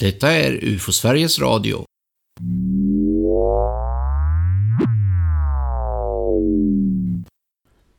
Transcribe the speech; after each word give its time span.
Detta 0.00 0.32
är 0.32 0.64
UFO 0.64 0.92
Sveriges 0.92 1.38
Radio. 1.38 1.84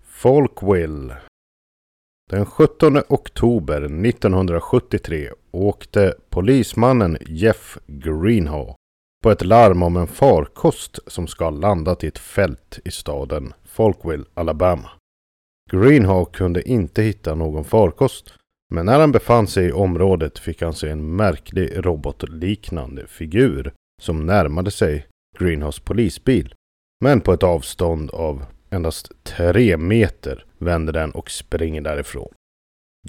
Folkwill. 0.03 1.13
Den 2.29 2.45
17 2.45 2.97
oktober 3.09 3.81
1973 3.81 5.29
åkte 5.51 6.13
polismannen 6.29 7.17
Jeff 7.27 7.77
Greenhaw 7.87 8.75
på 9.23 9.31
ett 9.31 9.45
larm 9.45 9.83
om 9.83 9.97
en 9.97 10.07
farkost 10.07 10.99
som 11.07 11.27
ska 11.27 11.43
ha 11.43 11.51
landat 11.51 12.03
i 12.03 12.07
ett 12.07 12.19
fält 12.19 12.79
i 12.85 12.91
staden 12.91 13.53
Folkville, 13.63 14.25
Alabama. 14.33 14.89
Greenhaw 15.71 16.25
kunde 16.31 16.69
inte 16.69 17.01
hitta 17.01 17.35
någon 17.35 17.63
farkost 17.63 18.33
men 18.73 18.85
när 18.85 18.99
han 18.99 19.11
befann 19.11 19.47
sig 19.47 19.65
i 19.65 19.71
området 19.71 20.39
fick 20.39 20.61
han 20.61 20.73
se 20.73 20.89
en 20.89 21.15
märklig 21.15 21.85
robotliknande 21.85 23.07
figur 23.07 23.73
som 24.01 24.25
närmade 24.25 24.71
sig 24.71 25.07
Greenhouse 25.39 25.81
polisbil. 25.81 26.53
Men 27.03 27.21
på 27.21 27.33
ett 27.33 27.43
avstånd 27.43 28.11
av 28.11 28.45
endast 28.69 29.11
tre 29.23 29.77
meter 29.77 30.45
vänder 30.57 30.93
den 30.93 31.11
och 31.11 31.31
springer 31.31 31.81
därifrån. 31.81 32.33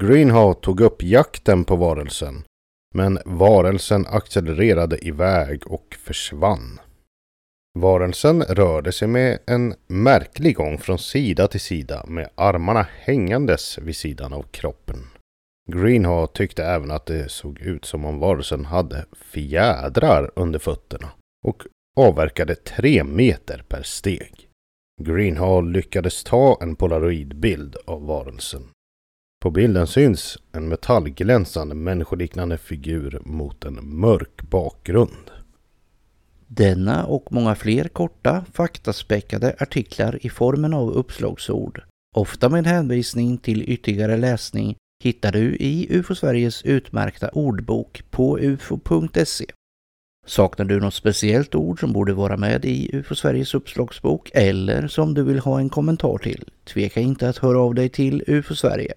Greenhaw 0.00 0.60
tog 0.60 0.80
upp 0.80 1.02
jakten 1.02 1.64
på 1.64 1.76
varelsen. 1.76 2.44
Men 2.94 3.18
varelsen 3.24 4.06
accelererade 4.06 5.06
iväg 5.06 5.66
och 5.66 5.96
försvann. 6.04 6.80
Varelsen 7.78 8.42
rörde 8.42 8.92
sig 8.92 9.08
med 9.08 9.38
en 9.46 9.74
märklig 9.86 10.56
gång 10.56 10.78
från 10.78 10.98
sida 10.98 11.48
till 11.48 11.60
sida 11.60 12.04
med 12.06 12.28
armarna 12.34 12.86
hängandes 13.00 13.78
vid 13.78 13.96
sidan 13.96 14.32
av 14.32 14.42
kroppen. 14.42 14.98
Greenhaw 15.72 16.26
tyckte 16.26 16.64
även 16.64 16.90
att 16.90 17.06
det 17.06 17.30
såg 17.30 17.60
ut 17.60 17.84
som 17.84 18.04
om 18.04 18.18
varelsen 18.18 18.64
hade 18.64 19.04
fjädrar 19.12 20.30
under 20.36 20.58
fötterna 20.58 21.08
och 21.44 21.62
avverkade 21.96 22.54
tre 22.54 23.04
meter 23.04 23.64
per 23.68 23.82
steg. 23.82 24.48
Greenhaw 25.02 25.72
lyckades 25.72 26.24
ta 26.24 26.58
en 26.60 26.76
polaroidbild 26.76 27.76
av 27.86 28.06
varelsen. 28.06 28.62
På 29.42 29.50
bilden 29.50 29.86
syns 29.86 30.38
en 30.52 30.68
metallglänsande 30.68 31.74
människoliknande 31.74 32.58
figur 32.58 33.20
mot 33.24 33.64
en 33.64 33.98
mörk 33.98 34.42
bakgrund. 34.42 35.30
Denna 36.46 37.06
och 37.06 37.32
många 37.32 37.54
fler 37.54 37.88
korta, 37.88 38.44
faktaspäckade 38.52 39.56
artiklar 39.58 40.26
i 40.26 40.30
formen 40.30 40.74
av 40.74 40.90
uppslagsord, 40.90 41.82
ofta 42.14 42.48
med 42.48 42.66
hänvisning 42.66 43.38
till 43.38 43.70
ytterligare 43.70 44.16
läsning, 44.16 44.76
hittar 45.02 45.32
du 45.32 45.56
i 45.56 45.86
UFO 45.90 46.14
Sveriges 46.14 46.62
utmärkta 46.62 47.28
ordbok 47.28 48.02
på 48.10 48.38
ufo.se. 48.38 49.46
Saknar 50.26 50.64
du 50.64 50.80
något 50.80 50.94
speciellt 50.94 51.54
ord 51.54 51.80
som 51.80 51.92
borde 51.92 52.14
vara 52.14 52.36
med 52.36 52.64
i 52.64 52.90
UFO 52.96 53.14
Sveriges 53.14 53.54
uppslagsbok 53.54 54.30
eller 54.34 54.88
som 54.88 55.14
du 55.14 55.22
vill 55.22 55.38
ha 55.38 55.58
en 55.58 55.68
kommentar 55.68 56.18
till, 56.18 56.44
tveka 56.64 57.00
inte 57.00 57.28
att 57.28 57.38
höra 57.38 57.60
av 57.60 57.74
dig 57.74 57.88
till 57.88 58.24
UFO 58.26 58.54
Sverige. 58.54 58.94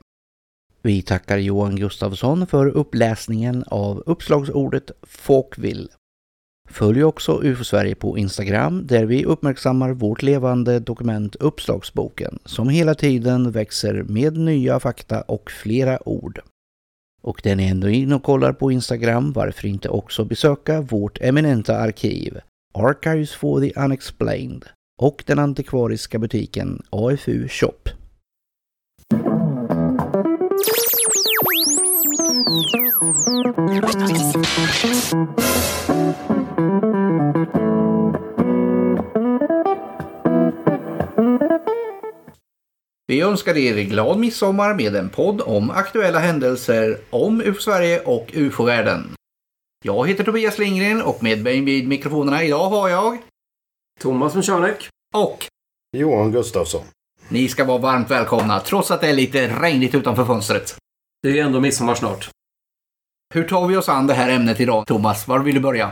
Vi 0.81 1.01
tackar 1.01 1.37
Johan 1.37 1.75
Gustafsson 1.75 2.47
för 2.47 2.67
uppläsningen 2.67 3.63
av 3.67 4.03
uppslagsordet 4.05 4.91
Folkvill. 5.03 5.89
Följ 6.69 7.03
också 7.03 7.39
UFO 7.43 7.63
Sverige 7.63 7.95
på 7.95 8.17
Instagram 8.17 8.87
där 8.87 9.05
vi 9.05 9.25
uppmärksammar 9.25 9.91
vårt 9.91 10.21
levande 10.21 10.79
dokument 10.79 11.35
Uppslagsboken 11.35 12.39
som 12.45 12.69
hela 12.69 12.95
tiden 12.95 13.51
växer 13.51 14.03
med 14.03 14.37
nya 14.37 14.79
fakta 14.79 15.21
och 15.21 15.51
flera 15.51 16.09
ord. 16.09 16.39
Och 17.21 17.41
den 17.43 17.59
är 17.59 17.71
ändå 17.71 17.89
in 17.89 18.13
och 18.13 18.23
kollar 18.23 18.53
på 18.53 18.71
Instagram, 18.71 19.33
varför 19.33 19.67
inte 19.67 19.89
också 19.89 20.25
besöka 20.25 20.81
vårt 20.81 21.21
eminenta 21.21 21.77
arkiv 21.77 22.39
Archives 22.73 23.31
for 23.31 23.61
the 23.61 23.79
Unexplained 23.79 24.65
och 25.01 25.23
den 25.25 25.39
antikvariska 25.39 26.19
butiken 26.19 26.81
AFU 26.89 27.47
Shop. 27.47 27.89
Vi 43.09 43.21
önskar 43.21 43.57
er 43.57 43.83
glad 43.89 44.19
midsommar 44.19 44.73
med 44.73 44.95
en 44.95 45.09
podd 45.09 45.41
om 45.41 45.69
aktuella 45.69 46.19
händelser 46.19 46.97
om 47.09 47.41
UFO-Sverige 47.41 47.99
och 47.99 48.31
UFO-världen. 48.33 49.13
Jag 49.85 50.07
heter 50.07 50.23
Tobias 50.23 50.57
Lindgren 50.57 51.01
och 51.01 51.23
med 51.23 51.43
mig 51.43 51.61
vid 51.61 51.87
mikrofonerna 51.87 52.43
idag 52.43 52.69
har 52.69 52.89
jag 52.89 53.17
Thomas 53.99 54.33
Schörneck. 54.33 54.89
och 55.15 55.45
Johan 55.97 56.31
Gustafsson. 56.31 56.81
ni 57.29 57.47
ska 57.47 57.65
vara 57.65 57.77
varmt 57.77 58.11
välkomna 58.11 58.59
trots 58.59 58.91
att 58.91 59.01
det 59.01 59.07
är 59.07 59.13
lite 59.13 59.47
regnigt 59.61 59.95
utanför 59.95 60.25
fönstret. 60.25 60.75
Det 61.23 61.29
är 61.29 61.33
ju 61.33 61.39
ändå 61.39 61.59
midsommar 61.59 61.95
snart. 61.95 62.29
Hur 63.33 63.43
tar 63.43 63.67
vi 63.67 63.77
oss 63.77 63.89
an 63.89 64.07
det 64.07 64.13
här 64.13 64.29
ämnet 64.29 64.59
idag, 64.59 64.87
Thomas? 64.87 65.27
Var 65.27 65.39
vill 65.39 65.55
du 65.55 65.61
börja? 65.61 65.91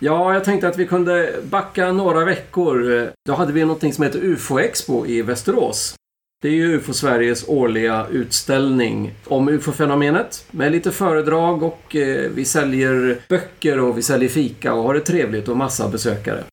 Ja, 0.00 0.34
jag 0.34 0.44
tänkte 0.44 0.68
att 0.68 0.78
vi 0.78 0.86
kunde 0.86 1.40
backa 1.50 1.92
några 1.92 2.24
veckor. 2.24 3.10
Då 3.26 3.34
hade 3.34 3.52
vi 3.52 3.60
någonting 3.60 3.92
som 3.92 4.04
heter 4.04 4.20
UFO-expo 4.20 5.06
i 5.06 5.22
Västerås. 5.22 5.94
Det 6.42 6.48
är 6.48 6.52
ju 6.52 6.76
UFO 6.76 6.92
Sveriges 6.92 7.48
årliga 7.48 8.06
utställning 8.10 9.14
om 9.24 9.48
UFO-fenomenet 9.48 10.44
med 10.50 10.72
lite 10.72 10.90
föredrag 10.90 11.62
och 11.62 11.96
eh, 11.96 12.30
vi 12.34 12.44
säljer 12.44 13.18
böcker 13.28 13.80
och 13.80 13.98
vi 13.98 14.02
säljer 14.02 14.28
fika 14.28 14.74
och 14.74 14.82
har 14.82 14.94
det 14.94 15.00
trevligt 15.00 15.48
och 15.48 15.56
massa 15.56 15.88
besökare. 15.88 16.44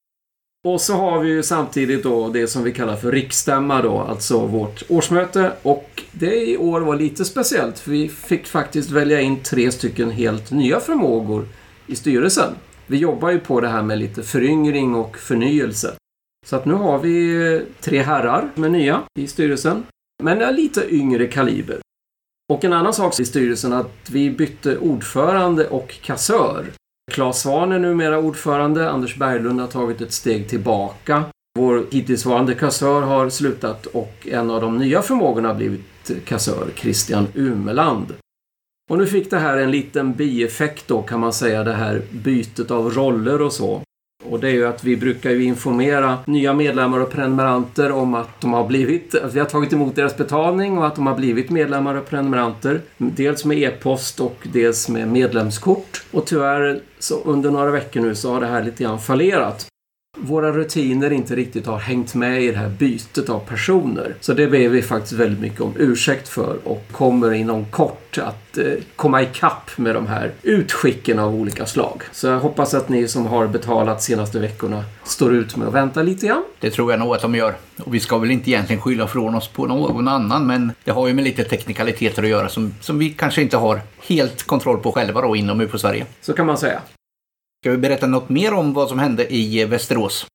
Och 0.68 0.82
så 0.82 0.94
har 0.94 1.20
vi 1.20 1.30
ju 1.30 1.44
samtidigt 1.44 2.04
då 2.04 2.30
det 2.30 2.48
som 2.48 2.64
vi 2.64 2.72
kallar 2.72 2.96
för 2.96 3.12
riksstämma 3.12 3.82
då, 3.82 4.00
alltså 4.00 4.46
vårt 4.46 4.84
årsmöte. 4.90 5.52
Och 5.62 6.04
det 6.12 6.50
i 6.50 6.58
år 6.58 6.82
var 6.82 6.96
lite 6.96 7.26
speciellt 7.26 7.80
för 7.80 7.92
vi 7.92 8.10
fick 8.10 8.48
faktiskt 8.48 8.92
välja 8.92 9.22
in 9.22 9.40
tre 9.44 9.72
stycken 9.72 10.12
helt 10.12 10.52
nya 10.52 10.80
förmågor 10.80 11.48
i 11.88 11.96
styrelsen. 11.96 12.54
Vi 12.88 12.98
jobbar 12.98 13.30
ju 13.30 13.40
på 13.40 13.62
det 13.62 13.68
här 13.68 13.84
med 13.84 13.98
lite 13.98 14.24
föryngring 14.24 14.96
och 14.96 15.18
förnyelse. 15.18 15.94
Så 16.46 16.56
att 16.56 16.66
nu 16.66 16.74
har 16.74 17.00
vi 17.00 17.46
eh, 17.54 17.62
tre 17.80 18.02
herrar 18.02 18.50
med 18.56 18.72
nya 18.72 19.04
i 19.20 19.28
styrelsen. 19.28 19.84
Men 20.24 20.42
är 20.42 20.52
lite 20.52 20.96
yngre 20.96 21.28
kaliber. 21.28 21.80
Och 22.54 22.64
en 22.64 22.74
annan 22.74 22.94
sak 22.94 23.20
i 23.20 23.26
styrelsen 23.26 23.74
att 23.74 24.10
vi 24.12 24.30
bytte 24.30 24.78
ordförande 24.78 25.68
och 25.68 26.02
kassör. 26.02 26.66
Claes 27.12 27.42
Svahn 27.42 27.72
är 27.72 27.80
numera 27.80 28.20
ordförande, 28.20 28.90
Anders 28.90 29.16
Berglund 29.16 29.60
har 29.60 29.68
tagit 29.68 30.02
ett 30.02 30.14
steg 30.14 30.50
tillbaka. 30.50 31.24
Vår 31.60 31.86
hittillsvarande 31.92 32.56
kassör 32.56 33.02
har 33.02 33.30
slutat 33.30 33.86
och 33.86 34.28
en 34.32 34.50
av 34.50 34.62
de 34.62 34.78
nya 34.78 35.02
förmågorna 35.02 35.48
har 35.48 35.56
blivit 35.56 36.26
kassör, 36.26 36.68
Christian 36.76 37.28
Umeland. 37.34 38.14
Och 38.90 38.98
nu 38.98 39.08
fick 39.08 39.30
det 39.30 39.40
här 39.40 39.58
en 39.58 39.72
liten 39.72 40.14
bieffekt 40.14 40.88
då 40.88 41.02
kan 41.02 41.20
man 41.20 41.34
säga, 41.34 41.64
det 41.64 41.74
här 41.74 42.02
bytet 42.12 42.72
av 42.72 42.90
roller 42.94 43.42
och 43.42 43.54
så. 43.54 43.82
Och 44.24 44.40
det 44.40 44.48
är 44.48 44.52
ju 44.54 44.68
att 44.68 44.84
vi 44.84 44.98
brukar 44.98 45.32
ju 45.32 45.44
informera 45.44 46.18
nya 46.26 46.54
medlemmar 46.54 47.00
och 47.00 47.12
prenumeranter 47.12 47.92
om 47.92 48.14
att 48.14 48.42
de 48.42 48.54
har 48.54 48.68
blivit, 48.68 49.16
att 49.16 49.34
vi 49.34 49.40
har 49.40 49.46
tagit 49.46 49.74
emot 49.74 49.96
deras 49.96 50.18
betalning 50.18 50.78
och 50.78 50.88
att 50.88 50.96
de 50.96 51.08
har 51.08 51.16
blivit 51.16 51.50
medlemmar 51.50 51.96
och 51.96 52.10
prenumeranter. 52.10 52.82
Dels 52.98 53.46
med 53.46 53.58
e-post 53.58 54.20
och 54.20 54.48
dels 54.54 54.90
med 54.90 55.08
medlemskort. 55.08 56.04
Och 56.12 56.26
tyvärr 56.26 56.82
så 57.00 57.16
under 57.26 57.52
några 57.52 57.72
veckor 57.72 58.02
nu 58.02 58.16
så 58.16 58.34
har 58.34 58.42
det 58.42 58.48
här 58.48 58.64
lite 58.64 58.84
grann 58.84 59.00
fallerat. 59.00 59.68
Våra 60.22 60.52
rutiner 60.52 61.12
inte 61.12 61.36
riktigt 61.36 61.68
har 61.68 61.78
hängt 61.78 62.16
med 62.16 62.44
i 62.44 62.52
det 62.52 62.58
här 62.58 62.70
bytet 62.70 63.30
av 63.30 63.40
personer. 63.40 64.16
Så 64.20 64.34
det 64.34 64.48
ber 64.48 64.70
vi 64.70 64.82
faktiskt 64.82 65.14
väldigt 65.14 65.40
mycket 65.40 65.62
om 65.62 65.74
ursäkt 65.78 66.28
för 66.28 66.58
och 66.64 66.86
kommer 66.92 67.32
inom 67.32 67.66
kort 67.66 68.18
att 68.18 68.58
eh, 68.58 68.66
komma 68.96 69.22
ikapp 69.22 69.78
med 69.78 69.96
de 69.96 70.08
här 70.08 70.32
utskicken 70.44 71.20
av 71.20 71.36
olika 71.36 71.66
slag. 71.66 72.04
Så 72.12 72.28
jag 72.28 72.40
hoppas 72.40 72.74
att 72.74 72.90
ni 72.90 73.08
som 73.08 73.26
har 73.26 73.48
betalat 73.48 74.04
senaste 74.04 74.40
veckorna 74.40 74.84
står 75.04 75.36
ut 75.36 75.56
med 75.56 75.68
att 75.68 75.74
vänta 75.74 76.02
lite 76.02 76.28
grann. 76.28 76.44
Det 76.60 76.70
tror 76.70 76.92
jag 76.92 77.00
nog 77.00 77.16
att 77.16 77.22
de 77.22 77.36
gör. 77.36 77.56
Och 77.84 77.94
vi 77.96 78.00
ska 78.00 78.18
väl 78.18 78.32
inte 78.32 78.50
egentligen 78.50 78.82
skylla 78.82 79.08
från 79.08 79.36
oss 79.36 79.48
på 79.48 79.66
någon 79.66 80.08
annan, 80.08 80.48
men 80.48 80.72
det 80.84 80.92
har 80.92 81.08
ju 81.08 81.14
med 81.14 81.24
lite 81.24 81.44
teknikaliteter 81.44 82.24
att 82.24 82.30
göra 82.30 82.50
som, 82.50 82.74
som 82.82 83.00
vi 83.00 83.10
kanske 83.10 83.42
inte 83.42 83.58
har 83.58 83.82
helt 84.08 84.44
kontroll 84.44 84.78
på 84.78 84.92
själva 84.92 85.22
då 85.22 85.36
inom 85.36 85.62
UFO-Sverige. 85.62 86.06
Så 86.22 86.34
kan 86.34 86.46
man 86.46 86.58
säga. 86.58 86.82
Ska 87.64 87.72
vi 87.72 87.78
berätta 87.78 88.08
något 88.08 88.30
mer 88.30 88.54
om 88.54 88.74
vad 88.74 88.90
som 88.90 89.00
hände 89.00 89.34
i 89.34 89.66
Västerås? 89.66 90.26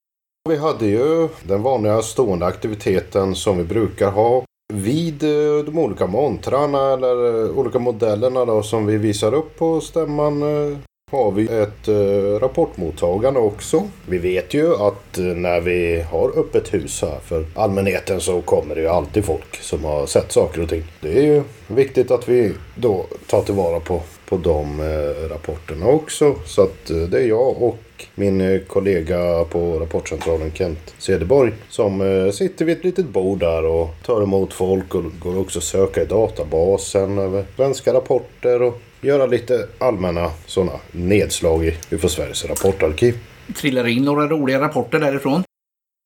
Vi 0.48 0.56
hade 0.56 0.86
ju 0.86 1.28
den 1.42 1.62
vanliga 1.62 2.02
stående 2.02 2.46
aktiviteten 2.46 3.34
som 3.34 3.58
vi 3.58 3.64
brukar 3.64 4.10
ha 4.10 4.44
vid 4.72 5.22
eh, 5.22 5.64
de 5.64 5.78
olika 5.78 6.06
montrarna 6.06 6.92
eller 6.92 7.44
eh, 7.44 7.58
olika 7.58 7.78
modellerna 7.78 8.44
då 8.44 8.62
som 8.62 8.86
vi 8.86 8.96
visar 8.96 9.34
upp 9.34 9.58
på 9.58 9.80
stämman 9.80 10.42
eh, 10.42 10.78
har 11.14 11.30
vi 11.30 11.44
ett 11.44 11.88
eh, 11.88 12.40
rapportmottagande 12.40 13.40
också. 13.40 13.88
Vi 14.08 14.18
vet 14.18 14.54
ju 14.54 14.74
att 14.74 15.18
eh, 15.18 15.24
när 15.24 15.60
vi 15.60 16.04
har 16.10 16.38
öppet 16.38 16.74
hus 16.74 17.02
här 17.02 17.18
för 17.24 17.44
allmänheten 17.54 18.20
så 18.20 18.40
kommer 18.40 18.74
det 18.74 18.80
ju 18.80 18.88
alltid 18.88 19.24
folk 19.24 19.56
som 19.56 19.84
har 19.84 20.06
sett 20.06 20.32
saker 20.32 20.62
och 20.62 20.68
ting. 20.68 20.82
Det 21.00 21.18
är 21.18 21.22
ju 21.22 21.42
viktigt 21.66 22.10
att 22.10 22.28
vi 22.28 22.52
då 22.74 23.06
tar 23.26 23.42
tillvara 23.42 23.80
på 23.80 24.00
på 24.28 24.36
de 24.36 24.80
eh, 24.80 25.28
rapporterna 25.28 25.86
också. 25.86 26.34
Så 26.46 26.62
att 26.62 26.90
eh, 26.90 26.96
det 26.96 27.18
är 27.18 27.26
jag 27.26 27.62
och 27.62 27.78
min 28.14 28.40
eh, 28.40 28.60
kollega 28.60 29.44
på 29.44 29.78
Rapportcentralen 29.78 30.52
Kent 30.54 30.94
Cederborg 30.98 31.52
som 31.68 32.00
eh, 32.00 32.30
sitter 32.30 32.64
vid 32.64 32.76
ett 32.76 32.84
litet 32.84 33.06
bord 33.06 33.38
där 33.38 33.64
och 33.64 33.88
tar 34.06 34.22
emot 34.22 34.52
folk 34.52 34.94
och 34.94 35.04
går 35.18 35.38
också 35.38 35.58
att 35.58 35.64
söka 35.64 36.02
i 36.02 36.06
databasen 36.06 37.18
över 37.18 37.44
svenska 37.56 37.94
rapporter 37.94 38.62
och 38.62 38.80
göra 39.04 39.26
lite 39.26 39.68
allmänna 39.78 40.30
sådana 40.46 40.72
nedslag 40.92 41.64
i 41.64 41.74
UFO 41.90 42.08
Sveriges 42.08 42.44
rapportarkiv. 42.44 43.14
Trillar 43.56 43.86
in 43.86 44.04
några 44.04 44.28
roliga 44.28 44.60
rapporter 44.60 44.98
därifrån. 44.98 45.42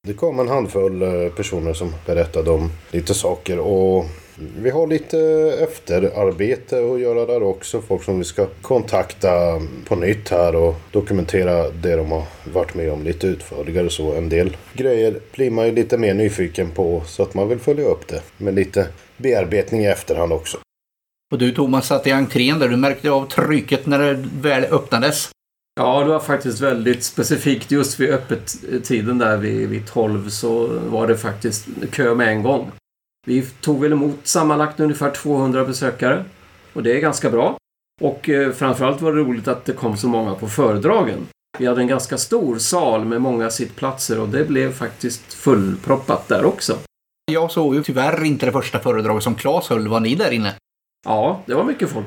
Det 0.06 0.15
kom 0.15 0.41
en 0.41 0.49
handfull 0.49 1.03
eh, 1.03 1.33
personer 1.33 1.73
som 1.73 1.95
berättade 2.06 2.50
om 2.50 2.71
lite 2.91 3.15
saker 3.15 3.59
och 3.59 4.05
vi 4.59 4.71
har 4.71 4.87
lite 4.87 5.19
efterarbete 5.61 6.79
att 6.79 7.00
göra 7.00 7.27
där 7.27 7.43
också. 7.43 7.81
Folk 7.81 8.03
som 8.03 8.19
vi 8.19 8.25
ska 8.25 8.47
kontakta 8.62 9.61
på 9.89 9.97
nytt 9.97 10.29
här 10.29 10.56
och 10.56 10.75
dokumentera 10.93 11.71
det 11.71 11.97
de 11.97 12.12
har 12.12 12.23
varit 12.53 12.75
med 12.75 12.93
om 12.93 13.03
lite 13.05 13.27
utförligare. 13.27 13.91
Så 13.91 14.12
en 14.12 14.29
del 14.29 14.56
grejer 14.73 15.21
blir 15.35 15.50
man 15.50 15.67
ju 15.67 15.73
lite 15.73 15.99
mer 15.99 16.15
nyfiken 16.15 16.71
på 16.71 17.03
så 17.06 17.23
att 17.23 17.35
man 17.35 17.49
vill 17.49 17.59
följa 17.59 17.85
upp 17.85 18.09
det 18.09 18.23
med 18.37 18.55
lite 18.55 18.87
bearbetning 19.17 19.81
i 19.81 19.87
efterhand 19.87 20.33
också. 20.33 20.59
Och 21.33 21.39
du 21.39 21.53
Thomas 21.53 21.87
satt 21.87 22.07
i 22.07 22.11
entrén 22.11 22.59
där 22.59 22.69
du 22.69 22.77
märkte 22.77 23.11
av 23.11 23.27
trycket 23.27 23.87
när 23.87 23.99
det 23.99 24.29
väl 24.41 24.65
öppnades. 24.65 25.31
Ja, 25.81 26.01
det 26.05 26.09
var 26.11 26.21
faktiskt 26.21 26.61
väldigt 26.61 27.05
specifikt. 27.05 27.71
Just 27.71 28.01
vid 28.01 28.11
öppettiden 28.11 29.19
där 29.19 29.37
vid, 29.37 29.69
vid 29.69 29.87
12 29.87 30.29
så 30.29 30.67
var 30.67 31.07
det 31.07 31.17
faktiskt 31.17 31.67
kö 31.91 32.15
med 32.15 32.29
en 32.29 32.43
gång. 32.43 32.71
Vi 33.27 33.43
tog 33.43 33.81
väl 33.81 33.93
emot 33.93 34.19
sammanlagt 34.23 34.81
ungefär 34.81 35.11
200 35.11 35.65
besökare. 35.65 36.25
Och 36.73 36.83
det 36.83 36.97
är 36.97 37.01
ganska 37.01 37.31
bra. 37.31 37.57
Och 38.01 38.29
eh, 38.29 38.53
framförallt 38.53 39.01
var 39.01 39.13
det 39.13 39.19
roligt 39.19 39.49
att 39.49 39.65
det 39.65 39.73
kom 39.73 39.97
så 39.97 40.09
många 40.09 40.35
på 40.35 40.49
föredragen. 40.49 41.27
Vi 41.59 41.67
hade 41.67 41.81
en 41.81 41.87
ganska 41.87 42.19
stor 42.19 42.59
sal 42.59 43.05
med 43.05 43.21
många 43.21 43.51
sittplatser 43.51 44.21
och 44.21 44.29
det 44.29 44.45
blev 44.45 44.73
faktiskt 44.73 45.35
fullproppat 45.35 46.29
där 46.29 46.45
också. 46.45 46.77
Jag 47.33 47.51
såg 47.51 47.75
ju 47.75 47.83
tyvärr 47.83 48.25
inte 48.25 48.47
det 48.47 48.53
första 48.53 48.79
föredraget 48.79 49.23
som 49.23 49.35
Claes 49.35 49.69
höll. 49.69 49.89
Var 49.89 50.01
ni 50.01 50.15
där 50.15 50.31
inne? 50.31 50.55
Ja, 51.05 51.43
det 51.47 51.55
var 51.55 51.65
mycket 51.65 51.91
folk. 51.91 52.06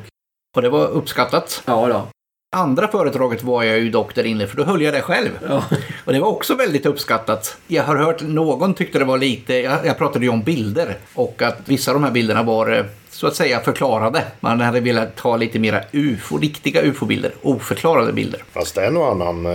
Och 0.56 0.62
det 0.62 0.70
var 0.70 0.88
uppskattat. 0.88 1.64
Ja, 1.66 1.88
då. 1.88 2.08
Andra 2.56 2.88
föredraget 2.88 3.44
var 3.44 3.64
jag 3.64 3.80
ju 3.80 3.90
dock 3.90 4.16
där 4.16 4.24
inne 4.24 4.48
för 4.48 4.58
då 4.58 4.64
höll 4.64 4.82
jag 4.82 4.94
det 4.94 5.02
själv. 5.02 5.30
Ja. 5.50 5.64
Och 6.06 6.14
det 6.14 6.20
var 6.20 6.28
också 6.28 6.56
väldigt 6.56 6.86
uppskattat. 6.86 7.58
Jag 7.68 7.84
har 7.84 7.96
hört 7.96 8.22
någon 8.22 8.74
tyckte 8.74 9.00
det 9.00 9.06
var 9.06 9.18
lite, 9.18 9.54
jag, 9.54 9.86
jag 9.86 9.98
pratade 9.98 10.26
ju 10.26 10.32
om 10.32 10.42
bilder 10.44 10.98
och 11.14 11.42
att 11.42 11.58
vissa 11.66 11.92
av 11.92 11.96
de 11.96 12.04
här 12.04 12.12
bilderna 12.12 12.44
var 12.44 12.78
eh, 12.78 12.86
så 13.10 13.28
att 13.28 13.36
säga 13.36 13.60
förklarade. 13.60 14.24
Man 14.40 14.62
hade 14.62 14.80
velat 14.80 15.20
ha 15.20 15.38
lite 15.38 15.60
mera 15.60 15.82
ufo, 15.92 16.38
riktiga 16.38 16.82
ufo-bilder, 16.82 17.32
oförklarade 17.42 18.14
bilder. 18.14 18.44
Fast 18.52 18.78
en 18.78 18.98
och 18.98 19.12
annan 19.12 19.46
eh, 19.46 19.52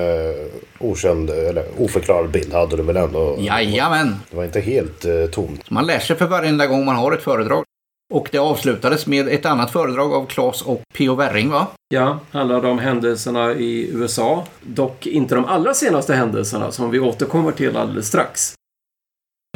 okänd 0.79 1.31
eller 1.31 1.65
oförklarad 1.79 2.31
bild 2.31 2.53
hade 2.53 2.77
du 2.77 2.83
väl 2.83 2.97
ändå? 2.97 3.37
Jajamän! 3.39 4.17
Det 4.31 4.37
var 4.37 4.45
inte 4.45 4.61
helt 4.61 5.05
eh, 5.05 5.27
tomt. 5.27 5.71
Man 5.71 5.87
lär 5.87 5.99
sig 5.99 6.17
för 6.17 6.27
varenda 6.27 6.67
gång 6.67 6.85
man 6.85 6.97
har 6.97 7.13
ett 7.13 7.23
föredrag. 7.23 7.66
Och 8.15 8.29
det 8.33 8.39
avslutades 8.39 9.07
med 9.07 9.29
ett 9.29 9.47
annat 9.47 9.71
föredrag 9.71 10.13
av 10.13 10.27
Claes 10.27 10.63
och 10.63 10.83
P.O. 10.95 11.15
Werring 11.15 11.51
va? 11.51 11.67
Ja, 11.89 12.21
handlade 12.31 12.69
om 12.69 12.79
händelserna 12.79 13.55
i 13.55 13.91
USA. 13.93 14.45
Dock 14.63 15.07
inte 15.07 15.35
de 15.35 15.45
allra 15.45 15.75
senaste 15.75 16.15
händelserna 16.15 16.71
som 16.73 16.91
vi 16.91 17.01
återkommer 17.01 17.53
till 17.53 17.77
alldeles 17.77 18.09
strax. 18.09 18.55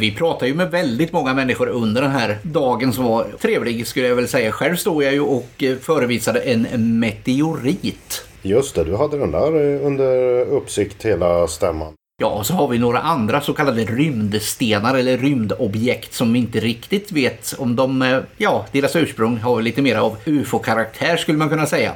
Vi 0.01 0.15
pratade 0.17 0.49
ju 0.49 0.55
med 0.55 0.71
väldigt 0.71 1.13
många 1.13 1.35
människor 1.35 1.69
under 1.69 2.03
den 2.03 2.11
här 2.11 2.39
dagen 2.43 2.93
som 2.93 3.05
var 3.05 3.27
trevlig 3.41 3.87
skulle 3.87 4.09
jag 4.09 4.17
väl 4.17 4.29
säga. 4.29 4.53
Själv 4.53 4.77
stod 4.77 5.03
jag 5.03 5.13
ju 5.13 5.21
och 5.21 5.63
eh, 5.63 5.77
förevisade 5.77 6.41
en 6.41 6.99
meteorit. 6.99 8.25
Just 8.43 8.75
det, 8.75 8.85
du 8.85 8.97
hade 8.97 9.19
den 9.19 9.31
där 9.31 9.75
eh, 9.75 9.87
under 9.87 10.41
uppsikt 10.45 11.05
hela 11.05 11.47
stämman. 11.47 11.93
Ja, 12.23 12.29
och 12.29 12.47
så 12.47 12.55
har 12.55 12.69
vi 12.69 12.79
några 12.79 12.99
andra 12.99 13.41
så 13.41 13.53
kallade 13.53 13.85
rymdstenar 13.85 14.95
eller 14.95 15.19
rymdobjekt 15.19 16.15
som 16.15 16.33
vi 16.33 16.39
inte 16.39 16.61
riktigt 16.61 17.13
vet 17.13 17.55
om 17.59 17.77
de, 17.77 18.03
eh, 18.03 18.19
ja, 18.37 18.67
deras 18.73 18.97
ursprung 18.97 19.39
har 19.39 19.63
lite 19.63 19.83
mer 19.83 19.97
av 19.97 20.17
ufo-karaktär 20.25 21.17
skulle 21.17 21.39
man 21.39 21.49
kunna 21.49 21.67
säga. 21.67 21.95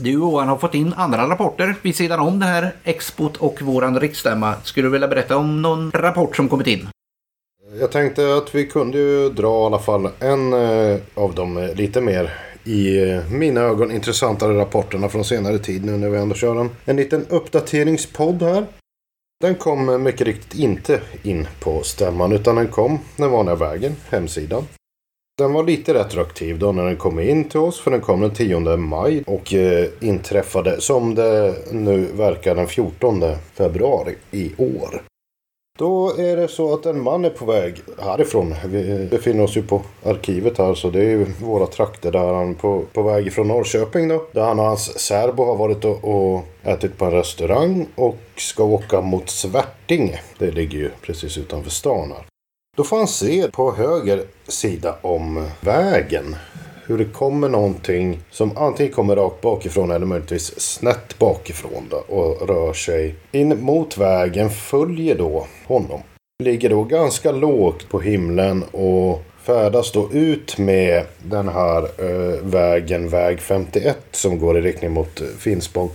Du 0.00 0.10
Johan 0.10 0.48
har 0.48 0.56
fått 0.56 0.74
in 0.74 0.92
andra 0.96 1.28
rapporter 1.28 1.74
vid 1.82 1.96
sidan 1.96 2.20
om 2.20 2.38
det 2.38 2.46
här 2.46 2.74
expot 2.84 3.36
och 3.36 3.62
våran 3.62 4.00
riksstämma. 4.00 4.54
Skulle 4.64 4.86
du 4.86 4.90
vilja 4.90 5.08
berätta 5.08 5.36
om 5.36 5.62
någon 5.62 5.90
rapport 5.90 6.36
som 6.36 6.48
kommit 6.48 6.66
in? 6.66 6.88
Jag 7.80 7.92
tänkte 7.92 8.36
att 8.36 8.54
vi 8.54 8.66
kunde 8.66 8.98
ju 8.98 9.28
dra 9.28 9.62
i 9.62 9.66
alla 9.66 9.78
fall 9.78 10.08
en 10.18 10.52
eh, 10.52 11.00
av 11.14 11.34
de 11.34 11.56
eh, 11.56 11.74
lite 11.74 12.00
mer 12.00 12.34
i 12.64 13.10
eh, 13.10 13.30
mina 13.30 13.60
ögon 13.60 13.90
intressantare 13.90 14.58
rapporterna 14.58 15.08
från 15.08 15.24
senare 15.24 15.58
tid 15.58 15.84
nu 15.84 15.96
när 15.96 16.08
vi 16.08 16.18
ändå 16.18 16.34
kör 16.34 16.60
en, 16.60 16.70
en 16.84 16.96
liten 16.96 17.26
uppdateringspodd 17.28 18.42
här. 18.42 18.66
Den 19.40 19.54
kom 19.54 20.02
mycket 20.02 20.26
riktigt 20.26 20.60
inte 20.60 21.00
in 21.22 21.48
på 21.60 21.82
stämman 21.82 22.32
utan 22.32 22.56
den 22.56 22.68
kom 22.68 22.98
den 23.16 23.30
vanliga 23.30 23.54
vägen, 23.54 23.96
hemsidan. 24.10 24.64
Den 25.38 25.52
var 25.52 25.64
lite 25.64 25.94
retroaktiv 25.94 26.58
då 26.58 26.72
när 26.72 26.84
den 26.84 26.96
kom 26.96 27.20
in 27.20 27.48
till 27.48 27.60
oss 27.60 27.80
för 27.80 27.90
den 27.90 28.00
kom 28.00 28.20
den 28.20 28.34
10 28.34 28.76
maj 28.76 29.22
och 29.26 29.54
eh, 29.54 29.86
inträffade 30.00 30.80
som 30.80 31.14
det 31.14 31.54
nu 31.70 32.06
verkar 32.12 32.54
den 32.54 32.66
14 32.66 33.22
februari 33.54 34.14
i 34.30 34.52
år. 34.56 35.02
Då 35.78 36.16
är 36.18 36.36
det 36.36 36.48
så 36.48 36.74
att 36.74 36.86
en 36.86 37.02
man 37.02 37.24
är 37.24 37.30
på 37.30 37.44
väg 37.44 37.82
härifrån. 37.98 38.54
Vi 38.66 38.90
eh, 38.90 39.10
befinner 39.10 39.44
oss 39.44 39.56
ju 39.56 39.62
på 39.62 39.82
arkivet 40.04 40.58
här 40.58 40.74
så 40.74 40.90
det 40.90 40.98
är 40.98 41.10
ju 41.10 41.26
våra 41.42 41.66
trakter 41.66 42.12
där 42.12 42.34
han 42.34 42.50
är 42.50 42.54
på, 42.54 42.82
på 42.92 43.02
väg 43.02 43.32
från 43.32 43.48
Norrköping 43.48 44.08
då. 44.08 44.24
Där 44.32 44.42
han 44.42 44.58
och 44.58 44.64
hans 44.64 44.98
särbo 44.98 45.44
har 45.44 45.56
varit 45.56 45.84
och, 45.84 46.04
och 46.04 46.44
ätit 46.62 46.98
på 46.98 47.04
en 47.04 47.12
restaurang 47.12 47.86
och 47.94 48.18
ska 48.36 48.64
åka 48.64 49.00
mot 49.00 49.30
Svärtinge. 49.30 50.20
Det 50.38 50.50
ligger 50.50 50.78
ju 50.78 50.90
precis 51.02 51.38
utanför 51.38 51.70
stan 51.70 52.12
här. 52.16 52.37
Då 52.78 52.84
får 52.84 52.96
han 52.96 53.08
se 53.08 53.50
på 53.52 53.72
höger 53.72 54.22
sida 54.48 54.96
om 55.02 55.46
vägen 55.60 56.36
hur 56.86 56.98
det 56.98 57.04
kommer 57.04 57.48
någonting 57.48 58.20
som 58.30 58.56
antingen 58.56 58.92
kommer 58.92 59.16
rakt 59.16 59.40
bakifrån 59.40 59.90
eller 59.90 60.06
möjligtvis 60.06 60.60
snett 60.60 61.18
bakifrån 61.18 61.88
då, 61.90 61.96
och 61.96 62.48
rör 62.48 62.72
sig 62.72 63.14
in 63.32 63.64
mot 63.64 63.98
vägen, 63.98 64.50
följer 64.50 65.18
då 65.18 65.46
honom. 65.66 66.00
Ligger 66.42 66.70
då 66.70 66.84
ganska 66.84 67.32
lågt 67.32 67.88
på 67.88 68.00
himlen 68.00 68.62
och 68.62 69.22
färdas 69.42 69.92
då 69.92 70.12
ut 70.12 70.58
med 70.58 71.04
den 71.18 71.48
här 71.48 71.82
eh, 71.82 72.40
vägen, 72.42 73.08
väg 73.08 73.40
51 73.40 73.98
som 74.10 74.38
går 74.38 74.58
i 74.58 74.60
riktning 74.60 74.92
mot 74.92 75.20
eh, 75.20 75.26
Finspång. 75.26 75.90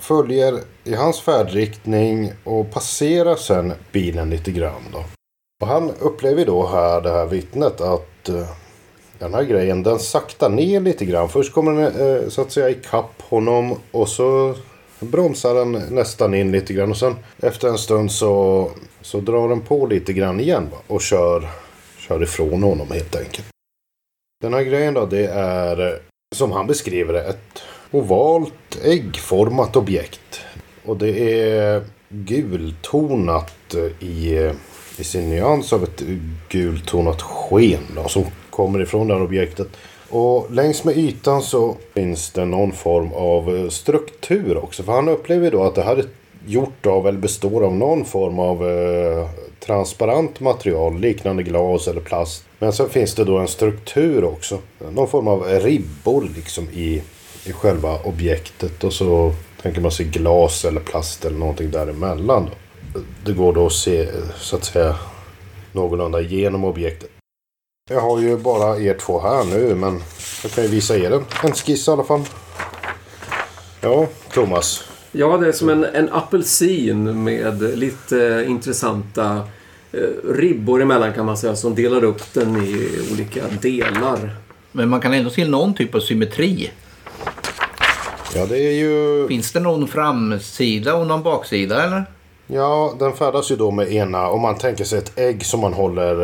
Följer 0.00 0.54
i 0.84 0.94
hans 0.94 1.20
färdriktning 1.20 2.32
och 2.44 2.70
passerar 2.70 3.36
sen 3.36 3.72
bilen 3.92 4.30
lite 4.30 4.50
grann 4.50 4.82
då. 4.92 5.15
Och 5.60 5.66
han 5.66 5.90
upplever 5.90 6.46
då 6.46 6.66
här, 6.66 7.00
det 7.00 7.10
här 7.10 7.26
vittnet, 7.26 7.80
att 7.80 8.28
eh, 8.28 8.48
den 9.18 9.34
här 9.34 9.42
grejen 9.42 9.82
den 9.82 9.98
saktar 9.98 10.48
ner 10.48 10.80
lite 10.80 11.04
grann. 11.04 11.28
Först 11.28 11.52
kommer 11.52 11.72
den 11.72 12.22
eh, 12.22 12.28
så 12.28 12.42
att 12.42 12.52
säga 12.52 12.70
ikapp 12.70 13.22
honom 13.22 13.78
och 13.90 14.08
så 14.08 14.54
bromsar 15.00 15.54
den 15.54 15.72
nästan 15.72 16.34
in 16.34 16.52
lite 16.52 16.74
grann. 16.74 16.90
Och 16.90 16.96
sen 16.96 17.16
efter 17.42 17.68
en 17.68 17.78
stund 17.78 18.12
så, 18.12 18.70
så 19.00 19.20
drar 19.20 19.48
den 19.48 19.60
på 19.60 19.86
lite 19.86 20.12
grann 20.12 20.40
igen 20.40 20.68
va? 20.72 20.78
och 20.86 21.02
kör, 21.02 21.48
kör 21.98 22.22
ifrån 22.22 22.62
honom 22.62 22.90
helt 22.90 23.16
enkelt. 23.16 23.46
Den 24.42 24.54
här 24.54 24.62
grejen 24.62 24.94
då 24.94 25.06
det 25.06 25.26
är 25.26 26.00
som 26.34 26.52
han 26.52 26.66
beskriver 26.66 27.12
det 27.12 27.24
ett 27.24 27.62
ovalt 27.90 28.78
äggformat 28.84 29.76
objekt. 29.76 30.40
Och 30.84 30.96
det 30.96 31.40
är 31.40 31.84
gultonat 32.08 33.74
i 34.00 34.36
eh, 34.36 34.52
i 34.98 35.04
sin 35.04 35.30
nyans 35.30 35.72
av 35.72 35.84
ett 35.84 36.02
gultonat 36.48 37.22
sken 37.22 37.82
då, 37.96 38.08
som 38.08 38.24
kommer 38.50 38.82
ifrån 38.82 39.08
det 39.08 39.14
här 39.14 39.22
objektet. 39.22 39.68
Och 40.10 40.50
längs 40.50 40.84
med 40.84 40.96
ytan 40.96 41.42
så 41.42 41.76
finns 41.94 42.30
det 42.30 42.44
någon 42.44 42.72
form 42.72 43.12
av 43.12 43.56
eh, 43.56 43.68
struktur 43.68 44.56
också. 44.56 44.82
För 44.82 44.92
han 44.92 45.08
upplever 45.08 45.50
då 45.50 45.64
att 45.64 45.74
det 45.74 45.82
här 45.82 45.96
är 45.96 46.04
gjort 46.46 46.86
av 46.86 47.08
eller 47.08 47.18
består 47.18 47.64
av 47.64 47.76
någon 47.76 48.04
form 48.04 48.38
av 48.38 48.70
eh, 48.70 49.28
transparent 49.60 50.40
material 50.40 51.00
liknande 51.00 51.42
glas 51.42 51.88
eller 51.88 52.00
plast. 52.00 52.44
Men 52.58 52.72
sen 52.72 52.88
finns 52.88 53.14
det 53.14 53.24
då 53.24 53.38
en 53.38 53.48
struktur 53.48 54.24
också. 54.24 54.58
Någon 54.90 55.08
form 55.08 55.28
av 55.28 55.44
ribbor 55.44 56.28
liksom 56.36 56.68
i, 56.70 57.02
i 57.44 57.52
själva 57.52 57.98
objektet. 58.04 58.84
Och 58.84 58.92
så 58.92 59.32
tänker 59.62 59.80
man 59.80 59.90
sig 59.90 60.06
glas 60.06 60.64
eller 60.64 60.80
plast 60.80 61.24
eller 61.24 61.38
någonting 61.38 61.70
däremellan. 61.70 62.44
Då 62.44 62.65
det 63.24 63.32
går 63.32 63.52
då 63.52 63.66
att 63.66 63.72
se 63.72 64.08
så 64.36 64.56
att 64.56 64.64
säga 64.64 64.96
någorlunda 65.72 66.20
genom 66.20 66.64
objektet. 66.64 67.10
Jag 67.90 68.00
har 68.00 68.20
ju 68.20 68.36
bara 68.36 68.78
er 68.78 68.94
två 68.94 69.20
här 69.20 69.44
nu 69.44 69.74
men 69.74 70.00
Jag 70.42 70.52
kan 70.52 70.64
ju 70.64 70.70
visa 70.70 70.96
er 70.96 71.10
en, 71.10 71.24
en 71.42 71.52
skiss 71.52 71.88
i 71.88 71.90
alla 71.90 72.04
fall. 72.04 72.22
Ja, 73.80 74.06
Thomas. 74.32 74.84
Ja, 75.12 75.36
det 75.36 75.48
är 75.48 75.52
som 75.52 75.68
en, 75.68 75.84
en 75.84 76.12
apelsin 76.12 77.24
med 77.24 77.78
lite 77.78 78.44
intressanta 78.48 79.42
eh, 79.92 80.30
ribbor 80.34 80.82
emellan 80.82 81.12
kan 81.12 81.26
man 81.26 81.36
säga 81.36 81.56
som 81.56 81.74
delar 81.74 82.04
upp 82.04 82.34
den 82.34 82.56
i 82.56 82.88
olika 83.12 83.42
delar. 83.60 84.36
Men 84.72 84.88
man 84.88 85.00
kan 85.00 85.14
ändå 85.14 85.30
se 85.30 85.44
någon 85.48 85.74
typ 85.74 85.94
av 85.94 86.00
symmetri. 86.00 86.70
Ja, 88.34 88.46
det 88.46 88.58
är 88.58 88.72
ju... 88.72 89.28
Finns 89.28 89.52
det 89.52 89.60
någon 89.60 89.88
framsida 89.88 90.94
och 90.94 91.06
någon 91.06 91.22
baksida 91.22 91.84
eller? 91.84 92.04
Ja, 92.46 92.94
den 92.98 93.12
färdas 93.12 93.50
ju 93.50 93.56
då 93.56 93.70
med 93.70 93.92
ena, 93.92 94.28
om 94.28 94.40
man 94.40 94.58
tänker 94.58 94.84
sig 94.84 94.98
ett 94.98 95.18
ägg 95.18 95.46
som 95.46 95.60
man 95.60 95.72
håller 95.72 96.14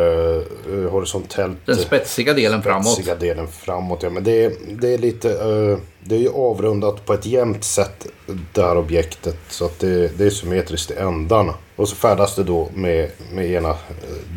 uh, 0.69 0.91
horisontellt. 0.91 1.57
Den 1.67 1.77
spetsiga 1.77 2.33
delen 2.35 2.63
framåt. 2.63 2.93
Spetsiga 2.93 3.15
delen 3.15 3.47
framåt, 3.49 4.03
ja. 4.03 4.11
Men 4.11 4.25
det, 4.25 4.45
är- 4.45 4.53
det 4.81 4.95
är 4.95 4.99
lite, 4.99 5.29
uh, 5.29 5.79
det 6.05 6.15
är 6.15 6.19
ju 6.21 6.29
avrundat 6.35 7.07
på 7.07 7.13
ett 7.13 7.27
jämnt 7.27 7.65
sätt, 7.65 8.07
det 8.53 8.63
här 8.63 8.77
objektet. 8.77 9.37
Så 9.49 9.65
att 9.65 9.79
det, 9.79 10.19
det 10.19 10.25
är 10.27 10.31
symmetriskt 10.31 10.91
i 10.91 10.95
ändarna. 10.95 11.55
Och 11.77 11.89
så 11.89 11.97
färdas 11.97 12.35
det 12.37 12.45
då 12.45 12.69
med, 12.75 13.11
med 13.33 13.51
ena, 13.51 13.77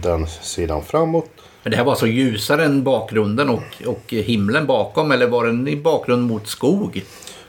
den 0.04 0.28
sidan 0.42 0.84
framåt. 0.84 1.30
Men 1.64 1.72
det 1.72 1.78
här 1.78 1.84
var 1.84 1.92
alltså 1.92 2.08
ljusare 2.08 2.66
än 2.66 2.84
bakgrunden 2.84 3.50
och, 3.50 3.62
och 3.86 4.02
himlen 4.14 4.66
bakom 4.66 5.12
eller 5.12 5.28
var 5.28 5.46
den 5.46 5.68
i 5.68 5.76
bakgrund 5.76 6.28
mot 6.28 6.48
skog? 6.48 7.04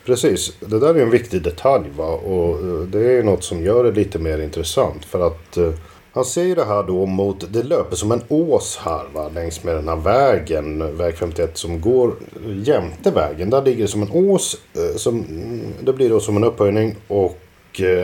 Precis, 0.07 0.53
det 0.61 0.79
där 0.79 0.95
är 0.95 1.03
en 1.03 1.11
viktig 1.11 1.43
detalj 1.43 1.89
va? 1.97 2.07
och 2.07 2.59
eh, 2.59 2.81
det 2.89 3.19
är 3.19 3.23
något 3.23 3.45
som 3.45 3.63
gör 3.63 3.85
det 3.85 3.91
lite 3.91 4.19
mer 4.19 4.39
intressant 4.39 5.05
för 5.05 5.27
att 5.27 5.57
eh, 5.57 5.71
han 6.13 6.25
ser 6.25 6.43
ju 6.43 6.55
det 6.55 6.65
här 6.65 6.83
då 6.83 7.07
mot, 7.07 7.53
det 7.53 7.63
löper 7.63 7.97
som 7.97 8.13
en 8.13 8.23
ås 8.29 8.79
här 8.83 9.05
va, 9.15 9.31
längs 9.35 9.65
med 9.65 9.75
den 9.75 9.89
här 9.89 9.97
vägen, 9.97 10.97
väg 10.97 11.15
51 11.17 11.59
som 11.59 11.81
går 11.81 12.15
jämte 12.47 13.11
vägen. 13.11 13.51
Där 13.51 13.63
ligger 13.63 13.83
det 13.83 13.89
som 13.89 14.03
en 14.03 14.11
ås, 14.13 14.57
eh, 14.75 14.97
som, 14.97 15.15
mm, 15.15 15.61
det 15.85 15.93
blir 15.93 16.11
då 16.11 16.21
som 16.21 16.37
en 16.37 16.45
upphöjning 16.45 16.95
och 17.09 17.39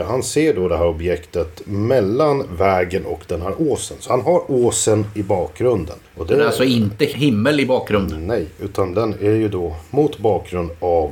han 0.07 0.23
ser 0.23 0.55
då 0.55 0.69
det 0.69 0.77
här 0.77 0.87
objektet 0.87 1.63
mellan 1.67 2.57
vägen 2.57 3.07
och 3.07 3.21
den 3.27 3.43
här 3.43 3.55
åsen. 3.59 3.97
Så 4.01 4.11
han 4.11 4.21
har 4.21 4.51
åsen 4.51 5.07
i 5.15 5.23
bakgrunden. 5.23 5.97
Och 6.17 6.27
Det 6.27 6.35
är 6.35 6.47
alltså 6.47 6.65
inte 6.65 7.05
himmel 7.05 7.61
i 7.61 7.67
bakgrunden. 7.67 8.27
Nej, 8.27 8.47
utan 8.61 8.95
den 8.95 9.15
är 9.21 9.35
ju 9.35 9.49
då 9.49 9.77
mot 9.91 10.19
bakgrund 10.19 10.71
av 10.81 11.11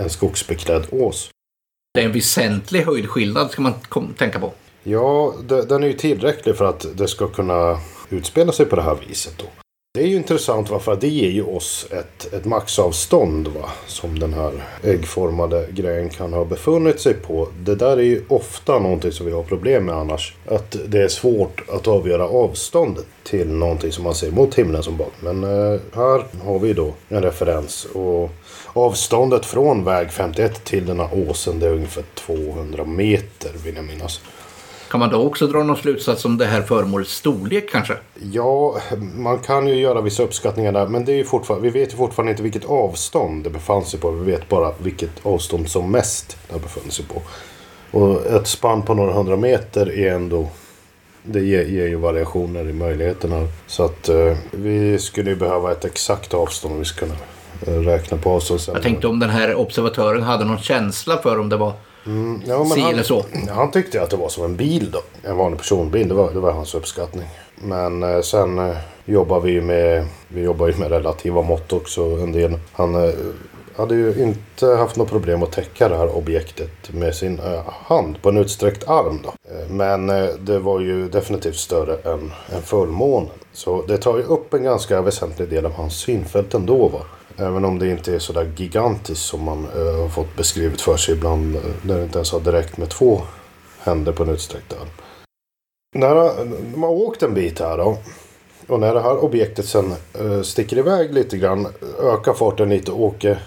en 0.00 0.10
skogsbeklädd 0.10 0.86
ås. 0.90 1.30
Det 1.94 2.00
är 2.00 2.04
en 2.04 2.12
väsentlig 2.12 2.82
höjdskillnad 2.82 3.50
ska 3.50 3.62
man 3.62 3.74
tänka 4.18 4.40
på. 4.40 4.52
Ja, 4.82 5.34
de- 5.42 5.60
den 5.62 5.82
är 5.82 5.86
ju 5.86 5.92
tillräcklig 5.92 6.56
för 6.56 6.64
att 6.64 6.86
det 6.94 7.08
ska 7.08 7.26
kunna 7.28 7.78
utspela 8.10 8.52
sig 8.52 8.66
på 8.66 8.76
det 8.76 8.82
här 8.82 8.96
viset 9.08 9.34
då. 9.38 9.44
Det 9.94 10.02
är 10.02 10.06
ju 10.06 10.16
intressant 10.16 10.70
va, 10.70 10.78
för 10.78 10.96
det 10.96 11.08
ger 11.08 11.30
ju 11.30 11.42
oss 11.42 11.86
ett, 11.90 12.34
ett 12.34 12.44
maxavstånd 12.44 13.48
va, 13.48 13.70
som 13.86 14.18
den 14.18 14.34
här 14.34 14.52
äggformade 14.82 15.66
grejen 15.72 16.08
kan 16.08 16.32
ha 16.32 16.44
befunnit 16.44 17.00
sig 17.00 17.14
på. 17.14 17.48
Det 17.60 17.74
där 17.74 17.96
är 17.96 18.02
ju 18.02 18.24
ofta 18.28 18.78
någonting 18.78 19.12
som 19.12 19.26
vi 19.26 19.32
har 19.32 19.42
problem 19.42 19.84
med 19.84 19.94
annars. 19.94 20.34
Att 20.46 20.76
det 20.86 21.02
är 21.02 21.08
svårt 21.08 21.62
att 21.68 21.88
avgöra 21.88 22.28
avståndet 22.28 23.06
till 23.22 23.48
någonting 23.48 23.92
som 23.92 24.04
man 24.04 24.14
ser 24.14 24.30
mot 24.30 24.54
himlen 24.54 24.82
som 24.82 24.96
bak. 24.96 25.12
Men 25.20 25.44
eh, 25.44 25.80
här 25.94 26.24
har 26.44 26.58
vi 26.58 26.72
då 26.72 26.94
en 27.08 27.22
referens. 27.22 27.84
Och 27.84 28.30
avståndet 28.72 29.46
från 29.46 29.84
väg 29.84 30.10
51 30.10 30.64
till 30.64 30.86
den 30.86 31.00
här 31.00 31.28
åsen 31.28 31.58
det 31.58 31.66
är 31.66 31.72
ungefär 31.72 32.04
200 32.14 32.84
meter 32.84 33.50
vill 33.64 33.76
jag 33.76 33.84
minnas. 33.84 34.20
Kan 34.90 35.00
man 35.00 35.10
då 35.10 35.22
också 35.22 35.46
dra 35.46 35.62
någon 35.62 35.76
slutsats 35.76 36.24
om 36.24 36.38
det 36.38 36.46
här 36.46 36.62
föremålets 36.62 37.14
storlek 37.14 37.70
kanske? 37.70 37.94
Ja, 38.32 38.76
man 39.14 39.38
kan 39.38 39.66
ju 39.66 39.74
göra 39.74 40.00
vissa 40.00 40.22
uppskattningar 40.22 40.72
där. 40.72 40.86
Men 40.86 41.04
det 41.04 41.12
är 41.12 41.16
ju 41.16 41.24
fortfarande, 41.24 41.70
vi 41.70 41.80
vet 41.80 41.92
ju 41.92 41.96
fortfarande 41.96 42.30
inte 42.30 42.42
vilket 42.42 42.64
avstånd 42.64 43.44
det 43.44 43.50
befann 43.50 43.84
sig 43.84 44.00
på. 44.00 44.10
Vi 44.10 44.30
vet 44.30 44.48
bara 44.48 44.72
vilket 44.78 45.26
avstånd 45.26 45.68
som 45.68 45.90
mest 45.90 46.36
det 46.48 46.58
befunnit 46.58 46.92
sig 46.92 47.04
på. 47.04 47.22
Och 47.98 48.26
ett 48.26 48.46
spann 48.46 48.82
på 48.82 48.94
några 48.94 49.12
hundra 49.12 49.36
meter 49.36 49.98
är 49.98 50.14
ändå... 50.14 50.48
Det 51.22 51.40
ger, 51.40 51.64
ger 51.64 51.86
ju 51.86 51.96
variationer 51.96 52.68
i 52.68 52.72
möjligheterna. 52.72 53.48
Så 53.66 53.84
att 53.84 54.08
eh, 54.08 54.36
vi 54.50 54.98
skulle 54.98 55.30
ju 55.30 55.36
behöva 55.36 55.72
ett 55.72 55.84
exakt 55.84 56.34
avstånd 56.34 56.72
om 56.72 56.78
vi 56.78 56.84
ska 56.84 57.06
kunna 57.06 57.18
räkna 57.66 58.16
på 58.16 58.30
avstånd. 58.30 58.60
sen. 58.60 58.74
Jag 58.74 58.82
tänkte 58.82 59.06
om 59.06 59.18
den 59.18 59.30
här 59.30 59.54
observatören 59.54 60.22
hade 60.22 60.44
någon 60.44 60.58
känsla 60.58 61.16
för 61.16 61.38
om 61.38 61.48
det 61.48 61.56
var 61.56 61.72
Ja, 62.46 62.58
men 62.58 62.66
si 62.66 62.80
han, 62.80 62.92
eller 62.92 63.02
så. 63.02 63.24
Han 63.50 63.70
tyckte 63.70 64.02
att 64.02 64.10
det 64.10 64.16
var 64.16 64.28
som 64.28 64.44
en 64.44 64.56
bil 64.56 64.90
då. 64.90 65.02
En 65.22 65.36
vanlig 65.36 65.58
personbil. 65.58 66.08
Det 66.08 66.14
var, 66.14 66.30
det 66.30 66.40
var 66.40 66.52
hans 66.52 66.74
uppskattning. 66.74 67.28
Men 67.54 68.02
eh, 68.02 68.20
sen 68.20 68.58
eh, 68.58 68.76
jobbar 69.04 69.40
vi 69.40 69.52
ju 69.52 69.62
med, 69.62 70.06
vi 70.28 70.40
jobbar 70.42 70.66
ju 70.66 70.74
med 70.76 70.90
relativa 70.90 71.42
mått 71.42 71.72
också 71.72 72.02
en 72.02 72.32
del. 72.32 72.58
Han 72.72 72.94
eh, 72.94 73.14
hade 73.76 73.94
ju 73.94 74.14
inte 74.22 74.66
haft 74.66 74.96
något 74.96 75.08
problem 75.08 75.42
att 75.42 75.52
täcka 75.52 75.88
det 75.88 75.96
här 75.96 76.16
objektet 76.16 76.92
med 76.92 77.14
sin 77.14 77.38
eh, 77.38 77.62
hand 77.86 78.22
på 78.22 78.28
en 78.28 78.36
utsträckt 78.36 78.88
arm 78.88 79.18
då. 79.22 79.28
Eh, 79.28 79.70
men 79.70 80.10
eh, 80.10 80.28
det 80.40 80.58
var 80.58 80.80
ju 80.80 81.08
definitivt 81.08 81.56
större 81.56 82.12
än, 82.12 82.32
än 82.52 82.62
fullmånen. 82.62 83.30
Så 83.52 83.82
det 83.88 83.98
tar 83.98 84.16
ju 84.16 84.22
upp 84.22 84.54
en 84.54 84.62
ganska 84.62 85.02
väsentlig 85.02 85.48
del 85.48 85.66
av 85.66 85.72
hans 85.72 85.94
synfält 85.94 86.54
ändå 86.54 86.88
va. 86.88 87.00
Även 87.36 87.64
om 87.64 87.78
det 87.78 87.90
inte 87.90 88.14
är 88.14 88.18
sådär 88.18 88.52
gigantiskt 88.56 89.24
som 89.24 89.42
man 89.44 89.58
eh, 89.76 90.00
har 90.00 90.08
fått 90.08 90.36
beskrivet 90.36 90.80
för 90.80 90.96
sig 90.96 91.14
ibland. 91.14 91.56
eh, 91.56 91.62
När 91.82 91.96
det 91.96 92.02
inte 92.02 92.18
ens 92.18 92.32
har 92.32 92.40
direkt 92.40 92.76
med 92.76 92.88
två 92.88 93.20
händer 93.80 94.12
på 94.12 94.22
en 94.22 94.28
utsträckt 94.28 94.72
arm. 94.72 94.88
När 95.96 96.14
de 96.72 96.82
har 96.82 96.90
åkt 96.90 97.22
en 97.22 97.34
bit 97.34 97.58
här 97.60 97.76
då. 97.78 97.98
Och 98.66 98.80
när 98.80 98.94
det 98.94 99.00
här 99.00 99.24
objektet 99.24 99.64
sen 99.66 99.92
eh, 100.20 100.42
sticker 100.42 100.78
iväg 100.78 101.14
lite 101.14 101.36
grann. 101.36 101.66
Ökar 102.02 102.34
farten 102.34 102.68
lite 102.68 102.92
och 102.92 103.00
åker 103.02 103.38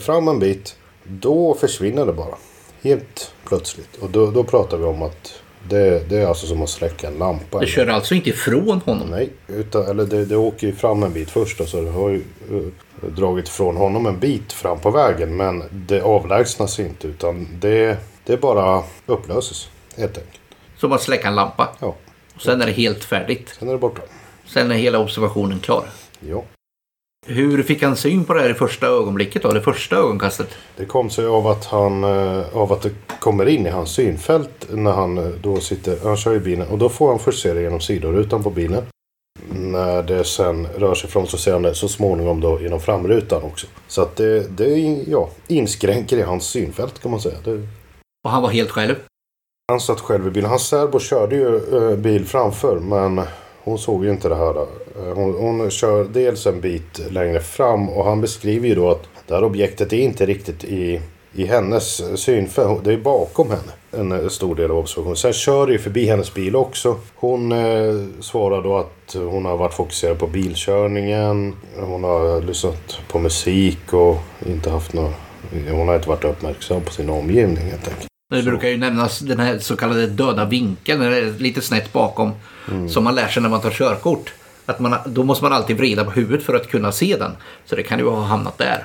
fram 0.00 0.28
en 0.28 0.38
bit. 0.38 0.76
Då 1.04 1.54
försvinner 1.54 2.06
det 2.06 2.12
bara. 2.12 2.34
Helt 2.82 3.32
plötsligt. 3.44 3.96
Och 3.96 4.10
då, 4.10 4.30
då 4.30 4.44
pratar 4.44 4.76
vi 4.76 4.84
om 4.84 5.02
att 5.02 5.32
det, 5.68 6.08
det 6.08 6.18
är 6.18 6.26
alltså 6.26 6.46
som 6.46 6.62
att 6.62 6.68
släcka 6.70 7.06
en 7.06 7.14
lampa. 7.18 7.60
Det 7.60 7.66
kör 7.66 7.86
alltså 7.86 8.14
inte 8.14 8.30
ifrån 8.30 8.80
honom. 8.84 9.08
Nej, 9.10 9.30
utan, 9.48 9.86
eller 9.86 10.04
det, 10.04 10.24
det 10.24 10.36
åker 10.36 10.66
ju 10.66 10.72
fram 10.74 11.02
en 11.02 11.12
bit 11.12 11.30
först 11.30 11.60
och 11.60 11.68
så 11.68 11.80
det 11.80 11.90
har 11.90 12.08
ju 12.10 12.22
dragit 13.08 13.48
från 13.48 13.76
honom 13.76 14.06
en 14.06 14.18
bit 14.18 14.52
fram 14.52 14.78
på 14.78 14.90
vägen. 14.90 15.36
Men 15.36 15.64
det 15.70 16.00
avlägsnas 16.02 16.80
inte 16.80 17.06
utan 17.06 17.48
det, 17.60 17.96
det 18.24 18.36
bara 18.40 18.82
upplöses 19.06 19.68
helt 19.96 20.18
enkelt. 20.18 20.40
Som 20.76 20.92
att 20.92 21.02
släcka 21.02 21.28
en 21.28 21.34
lampa. 21.34 21.68
Ja, 21.80 21.94
Och 22.34 22.42
sen 22.42 22.62
är 22.62 22.66
det 22.66 22.72
helt 22.72 23.04
färdigt. 23.04 23.54
sen 23.58 23.68
är 23.68 23.72
det 23.72 23.78
borta. 23.78 24.02
Sen 24.46 24.70
är 24.70 24.74
hela 24.74 24.98
observationen 24.98 25.60
klar. 25.60 25.84
Ja. 26.20 26.42
Hur 27.26 27.62
fick 27.62 27.82
han 27.82 27.96
syn 27.96 28.24
på 28.24 28.34
det 28.34 28.40
här 28.40 28.50
i 28.50 28.54
första 28.54 28.86
ögonblicket 28.86 29.42
då? 29.42 29.52
Det 29.52 29.60
första 29.60 29.96
ögonkastet? 29.96 30.48
Det 30.76 30.84
kom 30.84 31.10
sig 31.10 31.26
av 31.26 31.46
att, 31.46 31.64
han, 31.64 32.04
eh, 32.04 32.56
av 32.56 32.72
att 32.72 32.82
det 32.82 32.90
kommer 33.20 33.48
in 33.48 33.66
i 33.66 33.70
hans 33.70 33.90
synfält 33.90 34.66
när 34.70 34.92
han 34.92 35.18
eh, 35.18 35.24
då 35.24 35.60
sitter, 35.60 35.98
han 36.04 36.16
kör 36.16 36.34
i 36.34 36.40
bilen 36.40 36.68
och 36.68 36.78
då 36.78 36.88
får 36.88 37.08
han 37.08 37.18
först 37.18 37.42
se 37.42 37.54
det 37.54 37.62
genom 37.62 37.80
sidorutan 37.80 38.42
på 38.42 38.50
bilen. 38.50 38.82
När 39.50 40.02
det 40.02 40.24
sen 40.24 40.66
rör 40.66 40.94
sig 40.94 41.10
fram 41.10 41.26
så 41.26 41.38
ser 41.38 41.52
han 41.52 41.62
det 41.62 41.74
så 41.74 41.88
småningom 41.88 42.40
då 42.40 42.60
genom 42.60 42.80
framrutan 42.80 43.42
också. 43.42 43.66
Så 43.88 44.02
att 44.02 44.16
det, 44.16 44.56
det 44.56 44.78
ja, 45.08 45.28
inskränker 45.48 46.16
i 46.16 46.22
hans 46.22 46.44
synfält 46.44 46.98
kan 47.02 47.10
man 47.10 47.20
säga. 47.20 47.36
Det, 47.44 47.66
Och 48.24 48.30
han 48.30 48.42
var 48.42 48.48
helt 48.50 48.70
själv. 48.70 48.94
han 49.68 49.80
satt 49.80 50.00
själv 50.00 50.26
i 50.26 50.30
bilen. 50.30 50.50
Hans 50.50 50.66
särbo 50.68 50.98
körde 50.98 51.36
ju 51.36 51.56
eh, 51.90 51.96
bil 51.96 52.24
framför 52.26 52.78
men 52.80 53.20
hon 53.64 53.78
såg 53.78 54.04
ju 54.04 54.10
inte 54.10 54.28
det 54.28 54.36
här. 54.36 54.54
Eh, 54.60 55.14
Hon, 55.14 55.34
hon 55.34 55.70
kör 55.70 56.04
dels 56.04 56.46
en 56.46 56.60
bit 56.60 57.00
längre 57.10 57.40
fram 57.40 57.88
och 57.88 58.04
han 58.04 58.20
beskriver 58.20 58.68
ju 58.68 58.74
då 58.74 58.90
att 58.90 59.02
det 59.26 59.34
här 59.34 59.44
objektet 59.44 59.92
är 59.92 59.96
inte 59.98 60.26
riktigt 60.26 60.64
i, 60.64 61.00
i 61.32 61.44
hennes 61.46 62.02
synfält. 62.22 62.84
Det 62.84 62.92
är 62.92 62.96
bakom 62.98 63.50
henne 63.50 63.72
en 63.92 64.12
eh, 64.12 64.28
stor 64.28 64.54
del 64.54 64.70
av 64.70 64.78
observationen. 64.78 65.16
Sen 65.16 65.32
kör 65.32 65.66
det 65.66 65.72
ju 65.72 65.78
förbi 65.78 66.06
hennes 66.06 66.34
bil 66.34 66.56
också. 66.56 66.96
Hon 67.14 67.52
eh, 67.52 67.94
svarar 68.20 68.62
då 68.62 68.78
att 68.78 69.14
hon 69.14 69.44
har 69.44 69.56
varit 69.56 69.74
fokuserad 69.74 70.18
på 70.18 70.26
bilkörningen. 70.26 71.54
Hon 71.76 72.04
har 72.04 72.42
lyssnat 72.42 72.98
på 73.08 73.18
musik 73.18 73.92
och 73.92 74.18
inte 74.46 74.70
haft 74.70 74.92
något... 74.92 75.14
Hon 75.70 75.88
har 75.88 75.94
inte 75.94 76.08
varit 76.08 76.24
uppmärksam 76.24 76.82
på 76.82 76.92
sin 76.92 77.10
omgivning 77.10 77.64
helt 77.70 77.88
enkelt. 77.88 78.06
Det 78.30 78.42
brukar 78.42 78.68
ju 78.68 78.76
nämnas 78.76 79.18
den 79.18 79.40
här 79.40 79.58
så 79.58 79.76
kallade 79.76 80.06
döda 80.06 80.44
vinkeln, 80.44 81.34
lite 81.38 81.60
snett 81.60 81.92
bakom. 81.92 82.30
Som 82.88 83.04
man 83.04 83.14
lär 83.14 83.28
sig 83.28 83.42
när 83.42 83.48
man 83.48 83.60
tar 83.60 83.70
körkort. 83.70 84.32
Att 84.66 84.80
man, 84.80 84.96
då 85.06 85.24
måste 85.24 85.44
man 85.44 85.52
alltid 85.52 85.76
vrida 85.76 86.04
på 86.04 86.10
huvudet 86.10 86.46
för 86.46 86.54
att 86.54 86.68
kunna 86.68 86.92
se 86.92 87.16
den. 87.16 87.30
Så 87.64 87.76
det 87.76 87.82
kan 87.82 87.98
ju 87.98 88.08
ha 88.08 88.22
hamnat 88.22 88.58
där. 88.58 88.84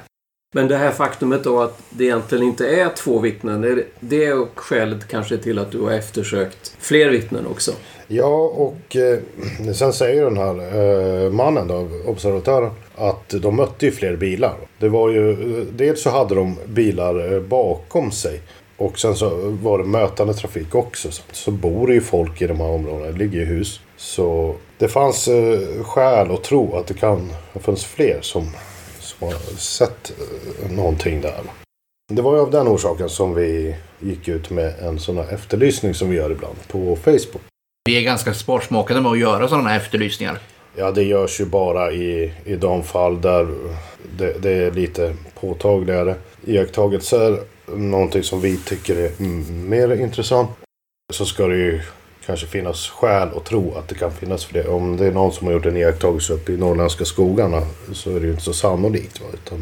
Men 0.54 0.68
det 0.68 0.78
här 0.78 0.92
faktumet 0.92 1.44
då 1.44 1.62
att 1.62 1.80
det 1.90 2.04
egentligen 2.04 2.44
inte 2.44 2.68
är 2.68 2.90
två 2.90 3.20
vittnen. 3.20 3.62
Det 3.62 3.70
är, 3.70 3.84
det 4.00 4.48
skälet 4.56 5.08
kanske 5.08 5.38
till 5.38 5.60
att 5.60 5.72
du 5.72 5.82
har 5.82 5.92
eftersökt 5.92 6.76
fler 6.80 7.10
vittnen 7.10 7.48
också. 7.48 7.72
Ja, 8.08 8.52
och 8.56 8.96
eh, 8.96 9.20
sen 9.74 9.94
säger 9.94 10.24
den 10.24 10.38
här 10.38 10.56
eh, 11.26 11.32
mannen 11.32 11.68
då, 11.68 11.88
observatören, 12.06 12.72
att 12.96 13.30
de 13.30 13.56
mötte 13.56 13.86
ju 13.86 13.92
fler 13.92 14.16
bilar. 14.16 14.56
Det 14.80 14.90
var 14.90 15.10
ju, 15.10 15.32
eh, 15.32 15.66
dels 15.72 16.02
så 16.02 16.10
hade 16.10 16.36
de 16.36 16.56
bilar 16.66 17.34
eh, 17.34 17.40
bakom 17.42 18.12
sig. 18.12 18.42
Och 18.78 19.00
sen 19.00 19.16
så 19.16 19.30
var 19.62 19.78
det 19.78 19.84
mötande 19.84 20.34
trafik 20.34 20.76
också. 20.76 21.12
Så, 21.12 21.24
så 21.32 21.52
bor 21.52 21.88
det 21.88 21.94
ju 21.94 22.02
folk 22.02 22.42
i 22.42 22.48
de 22.48 22.60
här 22.60 22.70
områdena, 22.70 23.12
det 23.12 23.18
ligger 23.18 23.40
ju 23.40 23.46
hus. 23.46 23.80
Så 23.98 24.56
det 24.78 24.88
fanns 24.88 25.28
eh, 25.28 25.84
skäl 25.84 26.32
att 26.32 26.44
tro 26.44 26.76
att 26.76 26.88
det 26.88 26.94
kan 26.94 27.32
ha 27.54 27.62
funnits 27.62 27.86
fler 27.86 28.18
som, 28.22 28.48
som 29.20 29.28
har 29.28 29.36
sett 29.58 30.12
eh, 30.64 30.72
någonting 30.72 31.22
där. 31.22 31.42
Det 32.14 32.22
var 32.22 32.36
ju 32.36 32.42
av 32.42 32.52
den 32.52 32.68
orsaken 32.68 33.10
som 33.10 33.36
vi 33.36 33.76
gick 34.00 34.28
ut 34.28 34.50
med 34.50 34.80
en 34.80 35.00
sån 35.00 35.18
här 35.18 35.34
efterlysning 35.34 35.94
som 35.94 36.10
vi 36.10 36.16
gör 36.16 36.32
ibland 36.32 36.56
på 36.68 36.96
Facebook. 36.96 37.42
Vi 37.86 37.98
är 37.98 38.02
ganska 38.02 38.34
sparsmakade 38.34 39.02
med 39.02 39.12
att 39.12 39.20
göra 39.20 39.48
sådana 39.48 39.70
här 39.70 39.78
efterlysningar. 39.78 40.40
Ja, 40.76 40.92
det 40.92 41.04
görs 41.04 41.42
ju 41.42 41.46
bara 41.46 41.92
i, 41.92 42.34
i 42.46 42.56
de 42.56 42.84
fall 42.84 43.22
där 43.22 43.48
det, 44.18 44.42
det 44.42 44.52
är 44.52 44.72
lite 44.72 45.16
påtagligare 45.40 46.16
iakttagelser. 46.46 47.40
Någonting 47.66 48.24
som 48.24 48.42
vi 48.42 48.58
tycker 48.58 48.96
är 48.96 49.24
mer 49.68 50.02
intressant. 50.02 50.50
Så 51.14 51.26
ska 51.26 51.48
det 51.48 51.58
ju 51.58 51.82
kanske 52.28 52.48
finnas 52.48 52.88
skäl 52.90 53.30
att 53.38 53.46
tro 53.46 53.74
att 53.76 53.88
det 53.88 53.96
kan 53.96 54.12
finnas 54.12 54.46
för 54.46 54.54
det. 54.54 54.68
Om 54.68 54.98
det 54.98 55.06
är 55.06 55.12
någon 55.12 55.32
som 55.32 55.48
har 55.48 55.54
gjort 55.54 55.66
en 55.66 55.78
iakttagelse 55.78 56.34
uppe 56.34 56.52
i 56.52 56.58
norrländska 56.58 57.06
skogarna 57.06 57.62
så 57.94 58.16
är 58.16 58.20
det 58.20 58.26
ju 58.26 58.32
inte 58.32 58.44
så 58.44 58.54
sannolikt. 58.54 59.22
Va? 59.22 59.28
Utan 59.34 59.58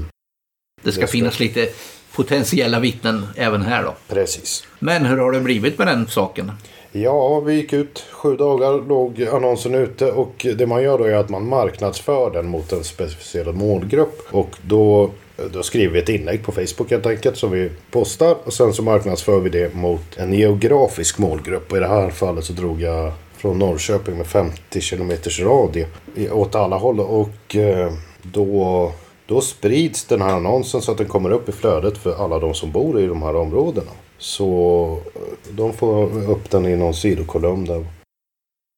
Det 0.84 0.92
ska 0.92 1.02
Det 1.02 1.08
ska- 1.08 1.12
finnas 1.12 1.40
lite 1.40 1.68
potentiella 2.16 2.80
vittnen 2.80 3.26
även 3.36 3.62
här 3.62 3.84
då. 3.84 3.94
precis. 4.08 4.64
Men 4.80 5.06
hur 5.06 5.18
har 5.18 5.32
det 5.32 5.40
blivit 5.40 5.78
med 5.78 5.88
den 5.88 6.08
saken? 6.08 6.52
Ja, 6.92 7.40
vi 7.40 7.54
gick 7.54 7.74
ut 7.74 8.00
sju 8.12 8.36
dagar, 8.36 8.88
låg 8.88 9.24
annonsen 9.34 9.76
ute 9.76 10.12
och 10.12 10.46
det 10.58 10.66
man 10.68 10.84
gör 10.84 10.98
då 10.98 11.04
är 11.04 11.16
att 11.16 11.30
man 11.30 11.48
marknadsför 11.48 12.32
den 12.32 12.48
mot 12.48 12.72
en 12.72 12.84
specifierad 12.84 13.56
målgrupp. 13.56 14.28
Och 14.32 14.50
då, 14.62 15.12
då 15.52 15.64
skriver 15.64 15.94
vi 15.94 16.00
ett 16.00 16.10
inlägg 16.10 16.44
på 16.44 16.52
Facebook 16.52 16.92
helt 16.92 17.06
enkelt 17.06 17.38
som 17.38 17.52
vi 17.52 17.72
postar 17.92 18.38
och 18.44 18.54
sen 18.54 18.74
så 18.74 18.84
marknadsför 18.84 19.40
vi 19.40 19.50
det 19.50 19.76
mot 19.76 20.18
en 20.18 20.34
geografisk 20.34 21.18
målgrupp. 21.18 21.72
Och 21.72 21.78
i 21.78 21.80
det 21.80 21.88
här 21.88 22.10
fallet 22.10 22.46
så 22.46 22.54
drog 22.54 22.82
jag 22.82 23.12
från 23.38 23.60
Norrköping 23.60 24.18
med 24.18 24.28
50 24.28 24.82
kilometers 24.82 25.40
radie 25.40 25.88
åt 26.32 26.56
alla 26.56 26.78
håll 26.78 27.00
och 27.00 27.56
eh, 27.56 27.94
då, 28.22 28.92
då 29.26 29.42
sprids 29.42 30.06
den 30.06 30.22
här 30.22 30.36
annonsen 30.36 30.82
så 30.82 30.92
att 30.92 30.98
den 30.98 31.08
kommer 31.08 31.32
upp 31.32 31.50
i 31.50 31.52
flödet 31.52 31.98
för 31.98 32.24
alla 32.24 32.40
de 32.40 32.54
som 32.54 32.72
bor 32.72 33.00
i 33.00 33.08
de 33.08 33.22
här 33.22 33.36
områdena. 33.36 33.92
Så 34.18 35.00
eh, 35.16 35.54
de 35.56 35.74
får 35.74 36.30
upp 36.32 36.50
den 36.50 36.66
i 36.66 36.76
någon 36.76 36.94
sidokolumn 36.94 37.66
där. 37.66 37.86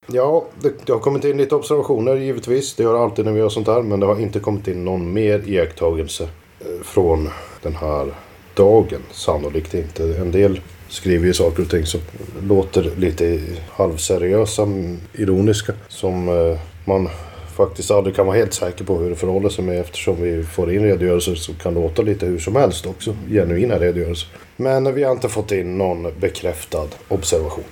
Ja, 0.08 0.46
det, 0.62 0.74
det 0.86 0.94
har 0.94 1.00
kommit 1.00 1.24
in 1.24 1.38
lite 1.38 1.56
observationer 1.56 2.16
givetvis. 2.16 2.76
Det 2.76 2.84
gör 2.84 2.94
det 2.94 3.00
alltid 3.00 3.26
när 3.26 3.32
vi 3.32 3.40
gör 3.40 3.50
sånt 3.50 3.68
här. 3.68 3.82
Men 3.82 4.00
det 4.00 4.06
har 4.06 4.20
inte 4.20 4.40
kommit 4.40 4.68
in 4.68 4.86
någon 4.86 5.14
mer 5.14 5.44
iakttagelse 5.48 6.30
Eh, 6.60 6.84
från 6.84 7.30
den 7.62 7.76
här 7.76 8.14
dagen. 8.54 9.02
Sannolikt 9.12 9.74
inte. 9.74 10.04
En 10.04 10.32
del 10.32 10.62
skriver 10.90 11.26
ju 11.26 11.34
saker 11.34 11.64
och 11.64 11.70
ting 11.70 11.86
som 11.86 12.02
låter 12.42 12.92
lite 12.98 13.40
halvseriösa, 13.72 14.68
ironiska. 15.14 15.74
Som 15.88 16.30
eh, 16.30 16.60
man 16.86 17.10
faktiskt 17.56 17.92
aldrig 17.92 18.16
kan 18.16 18.26
vara 18.26 18.38
helt 18.38 18.54
säker 18.54 18.86
på 18.86 18.98
hur 18.98 19.10
det 19.10 19.16
förhåller 19.16 19.50
sig 19.50 19.66
med 19.66 19.80
eftersom 19.80 20.22
vi 20.22 20.44
får 20.44 20.74
in 20.74 20.84
redogörelser 20.84 21.36
som 21.36 21.56
kan 21.56 21.74
låta 21.74 22.02
lite 22.02 22.26
hur 22.26 22.40
som 22.40 22.56
helst 22.56 22.86
också. 22.86 23.16
Genuina 23.30 23.80
redogörelser. 23.80 24.30
Men 24.56 24.96
vi 24.96 25.04
har 25.04 25.12
inte 25.12 25.30
fått 25.30 25.52
in 25.52 25.78
någon 25.78 26.20
bekräftad 26.20 26.88
observation. 27.08 27.64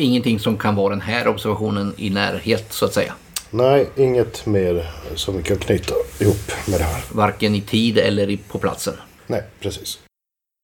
Ingenting 0.00 0.38
som 0.38 0.56
kan 0.56 0.74
vara 0.74 0.90
den 0.90 1.00
här 1.00 1.28
observationen 1.28 1.94
i 1.96 2.10
närhet 2.10 2.72
så 2.72 2.84
att 2.84 2.94
säga. 2.94 3.14
Nej, 3.50 3.88
inget 3.96 4.46
mer 4.46 4.90
som 5.14 5.36
vi 5.36 5.42
kan 5.42 5.56
knyta 5.56 5.94
ihop 6.18 6.52
med 6.68 6.80
det 6.80 6.84
här. 6.84 7.02
Varken 7.12 7.54
i 7.54 7.60
tid 7.60 7.98
eller 7.98 8.38
på 8.48 8.58
platsen. 8.58 8.94
Nej, 9.26 9.42
precis. 9.60 9.98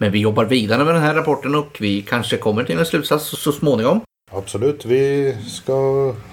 Men 0.00 0.12
vi 0.12 0.18
jobbar 0.18 0.44
vidare 0.44 0.84
med 0.84 0.94
den 0.94 1.02
här 1.02 1.14
rapporten 1.14 1.54
och 1.54 1.76
vi 1.80 2.02
kanske 2.02 2.36
kommer 2.36 2.64
till 2.64 2.78
en 2.78 2.86
slutsats 2.86 3.42
så, 3.42 3.52
småningom. 3.52 4.00
Absolut, 4.32 4.84
vi 4.84 5.34
ska 5.48 5.72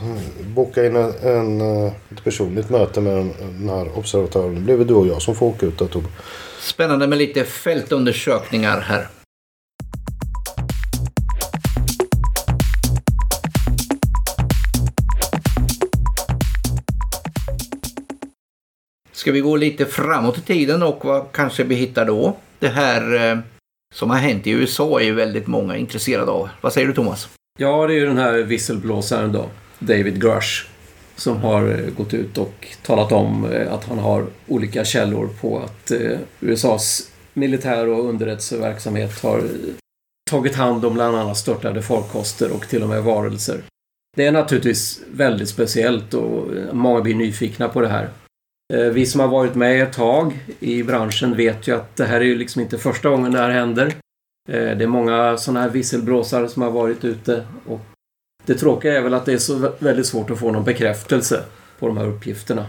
mm, 0.01 0.53
boka 0.55 0.86
in 0.86 0.95
en, 0.95 1.13
en, 1.24 1.62
eh, 1.62 1.93
ett 2.12 2.24
personligt 2.24 2.69
möte 2.69 3.01
med 3.01 3.15
den, 3.15 3.69
här 3.69 3.98
observatören. 3.98 4.55
Det 4.55 4.62
blir 4.62 4.75
väl 4.75 4.88
du 4.88 4.93
och 4.93 5.07
jag 5.07 5.22
som 5.22 5.36
får 5.36 5.45
åka 5.45 5.65
ut. 5.65 5.81
Spännande 6.60 7.07
med 7.07 7.17
lite 7.17 7.43
fältundersökningar 7.43 8.79
här. 8.79 9.07
Ska 19.24 19.31
vi 19.31 19.40
gå 19.40 19.55
lite 19.55 19.86
framåt 19.86 20.38
i 20.38 20.42
tiden 20.42 20.83
och 20.83 21.05
vad 21.05 21.31
kanske 21.31 21.64
vi 21.64 21.75
hittar 21.75 22.05
då? 22.05 22.36
Det 22.59 22.68
här 22.68 23.31
eh, 23.31 23.40
som 23.96 24.09
har 24.09 24.18
hänt 24.18 24.48
i 24.48 24.51
USA 24.51 25.00
är 25.00 25.03
ju 25.03 25.14
väldigt 25.14 25.48
många 25.48 25.77
intresserade 25.77 26.31
av. 26.31 26.50
Vad 26.62 26.74
säger 26.74 26.88
du 26.88 26.94
Thomas? 26.94 27.29
Ja, 27.59 27.88
det 27.88 27.94
är 27.94 27.96
ju 27.96 28.05
den 28.05 28.18
här 28.18 28.33
visselblåsaren 28.33 29.31
då, 29.31 29.50
David 29.79 30.22
Grush, 30.22 30.66
som 31.16 31.38
har 31.38 31.68
eh, 31.68 31.94
gått 31.98 32.14
ut 32.14 32.38
och 32.38 32.68
talat 32.81 33.12
om 33.12 33.51
eh, 33.51 33.74
att 33.74 33.86
han 33.86 34.00
har 34.00 34.25
olika 34.48 34.86
källor 34.86 35.29
på 35.42 35.59
att 35.59 35.92
eh, 35.92 36.18
USAs 36.40 37.12
militär 37.33 37.88
och 37.88 38.09
underrättelseverksamhet 38.09 39.24
har 39.24 39.44
tagit 40.31 40.55
hand 40.55 40.86
om 40.86 40.94
bland 40.94 41.18
annat 41.18 41.38
störtade 41.38 41.81
farkoster 41.81 42.51
och 42.51 42.68
till 42.68 42.83
och 42.83 42.90
med 42.90 43.03
varelser. 43.03 43.62
Det 44.18 44.25
är 44.25 44.31
naturligtvis 44.31 45.01
väldigt 45.12 45.50
speciellt 45.50 46.14
och 46.14 46.55
eh, 46.55 46.74
många 46.74 47.01
blir 47.01 47.16
nyfikna 47.16 47.70
på 47.70 47.81
det 47.81 47.88
här. 47.88 48.09
Eh, 48.74 48.86
vi 48.86 49.06
som 49.06 49.20
har 49.20 49.28
varit 49.28 49.56
med 49.56 49.84
ett 49.84 49.94
tag 49.94 50.40
i 50.60 50.84
branschen 50.84 51.38
vet 51.38 51.68
ju 51.68 51.76
att 51.76 51.96
det 51.96 52.06
här 52.06 52.22
är 52.22 52.26
ju 52.26 52.36
liksom 52.36 52.62
inte 52.62 52.78
första 52.78 53.10
gången 53.10 53.32
det 53.32 53.40
här 53.40 53.50
händer. 53.50 53.86
Eh, 54.50 54.78
det 54.78 54.84
är 54.84 54.88
många 54.88 55.38
sådana 55.38 55.62
här 55.62 55.70
visselblåsare 55.70 56.50
som 56.50 56.62
har 56.62 56.72
varit 56.72 57.06
ute 57.06 57.48
och 57.68 57.82
det 58.46 58.54
tråkiga 58.54 58.98
är 58.98 59.02
väl 59.02 59.14
att 59.14 59.26
det 59.26 59.34
är 59.34 59.38
så 59.38 59.72
väldigt 59.80 60.06
svårt 60.06 60.30
att 60.30 60.40
få 60.40 60.52
någon 60.52 60.64
bekräftelse 60.64 61.44
på 61.80 61.88
de 61.88 61.98
här 61.98 62.08
uppgifterna. 62.08 62.66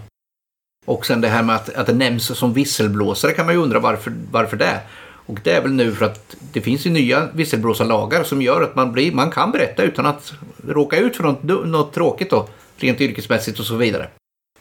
Och 0.87 1.07
sen 1.07 1.21
det 1.21 1.29
här 1.29 1.43
med 1.43 1.57
att, 1.57 1.75
att 1.75 1.87
det 1.87 1.95
nämns 1.95 2.39
som 2.39 2.53
visselblåsare 2.53 3.33
kan 3.33 3.47
man 3.47 3.55
ju 3.55 3.61
undra 3.61 3.81
varför, 3.81 4.13
varför 4.31 4.57
det. 4.57 4.81
Och 5.27 5.41
det 5.43 5.53
är 5.53 5.63
väl 5.63 5.73
nu 5.73 5.93
för 5.93 6.05
att 6.05 6.37
det 6.53 6.61
finns 6.61 6.87
ju 6.87 6.91
nya 6.91 7.29
visselblåsarlagar 7.35 8.25
som 8.25 8.43
gör 8.43 8.63
att 8.63 8.77
man, 8.77 8.93
blir, 8.93 9.13
man 9.13 9.31
kan 9.31 9.51
berätta 9.51 9.83
utan 9.83 10.07
att 10.07 10.33
råka 10.67 10.99
ut 10.99 11.17
för 11.17 11.23
något, 11.25 11.43
något 11.43 11.93
tråkigt 11.93 12.31
då. 12.31 12.49
Rent 12.77 13.01
yrkesmässigt 13.01 13.59
och 13.59 13.67
så 13.67 13.77
vidare. 13.77 14.09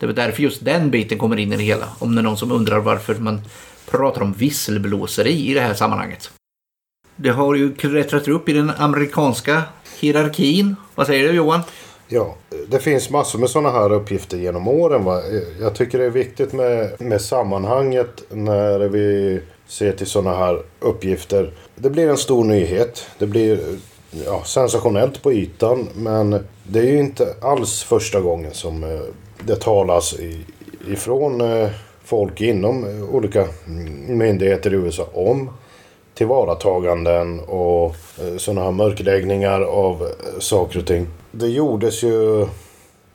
Det 0.03 0.05
är 0.05 0.07
väl 0.07 0.15
därför 0.15 0.43
just 0.43 0.65
den 0.65 0.91
biten 0.91 1.17
kommer 1.17 1.37
in 1.37 1.53
i 1.53 1.57
det 1.57 1.63
hela. 1.63 1.89
Om 1.99 2.15
det 2.15 2.21
är 2.21 2.23
någon 2.23 2.37
som 2.37 2.51
undrar 2.51 2.79
varför 2.79 3.15
man 3.15 3.41
pratar 3.89 4.21
om 4.21 4.33
visselblåseri 4.33 5.49
i 5.49 5.53
det 5.53 5.59
här 5.59 5.73
sammanhanget. 5.73 6.31
Det 7.15 7.29
har 7.29 7.55
ju 7.55 7.75
klättrat 7.75 8.27
upp 8.27 8.49
i 8.49 8.53
den 8.53 8.71
amerikanska 8.77 9.61
hierarkin. 9.99 10.75
Vad 10.95 11.07
säger 11.07 11.27
du 11.27 11.33
Johan? 11.33 11.61
Ja, 12.07 12.35
det 12.67 12.79
finns 12.79 13.09
massor 13.09 13.39
med 13.39 13.49
sådana 13.49 13.71
här 13.71 13.91
uppgifter 13.91 14.37
genom 14.37 14.67
åren. 14.67 15.03
Va? 15.03 15.21
Jag 15.59 15.75
tycker 15.75 15.99
det 15.99 16.05
är 16.05 16.09
viktigt 16.09 16.53
med, 16.53 17.01
med 17.01 17.21
sammanhanget 17.21 18.23
när 18.29 18.79
vi 18.79 19.39
ser 19.67 19.91
till 19.91 20.07
sådana 20.07 20.37
här 20.37 20.61
uppgifter. 20.79 21.51
Det 21.75 21.89
blir 21.89 22.09
en 22.09 22.17
stor 22.17 22.43
nyhet. 22.43 23.05
Det 23.17 23.27
blir 23.27 23.59
ja, 24.25 24.43
sensationellt 24.45 25.23
på 25.23 25.33
ytan. 25.33 25.89
Men 25.95 26.45
det 26.63 26.79
är 26.79 26.91
ju 26.91 26.99
inte 26.99 27.35
alls 27.41 27.83
första 27.83 28.21
gången 28.21 28.53
som 28.53 28.83
eh, 28.83 28.99
det 29.45 29.55
talas 29.55 30.15
ifrån 30.87 31.41
eh, 31.41 31.69
folk 32.03 32.41
inom 32.41 32.83
eh, 32.83 33.15
olika 33.15 33.47
myndigheter 34.07 34.73
i 34.73 34.75
USA 34.75 35.09
om 35.13 35.49
tillvarataganden 36.13 37.39
och 37.39 37.95
eh, 38.19 38.37
sådana 38.37 38.63
här 38.63 38.71
mörkläggningar 38.71 39.61
av 39.61 40.07
saker 40.39 40.79
och 40.79 40.87
ting. 40.87 41.07
Det 41.31 41.47
gjordes 41.47 42.03
ju 42.03 42.47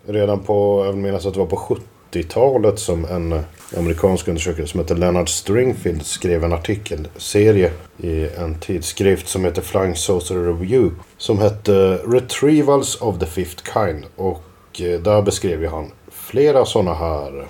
redan 0.06 0.40
på, 0.40 0.84
jag 0.84 0.92
vill 0.92 1.02
minnas 1.02 1.26
att 1.26 1.34
det 1.34 1.40
var 1.40 1.46
på 1.46 1.76
70-talet 2.10 2.78
som 2.78 3.04
en 3.04 3.40
amerikansk 3.76 4.28
undersökare 4.28 4.66
som 4.66 4.80
heter 4.80 4.94
Leonard 4.94 5.28
Stringfield 5.28 6.06
skrev 6.06 6.44
en 6.44 6.52
artikelserie 6.52 7.70
i 7.98 8.28
en 8.36 8.54
tidskrift 8.60 9.28
som 9.28 9.44
heter 9.44 9.62
Flying 9.62 9.96
Saucer 9.96 10.34
Review. 10.34 10.96
Som 11.16 11.38
hette 11.38 12.00
Retrievals 12.06 13.00
of 13.00 13.18
the 13.18 13.26
Fifth 13.26 13.72
Kind. 13.72 14.04
Och 14.16 14.42
där 14.78 15.22
beskrev 15.22 15.62
ju 15.62 15.68
han 15.68 15.90
flera 16.28 16.64
sådana 16.64 16.94
här 16.94 17.46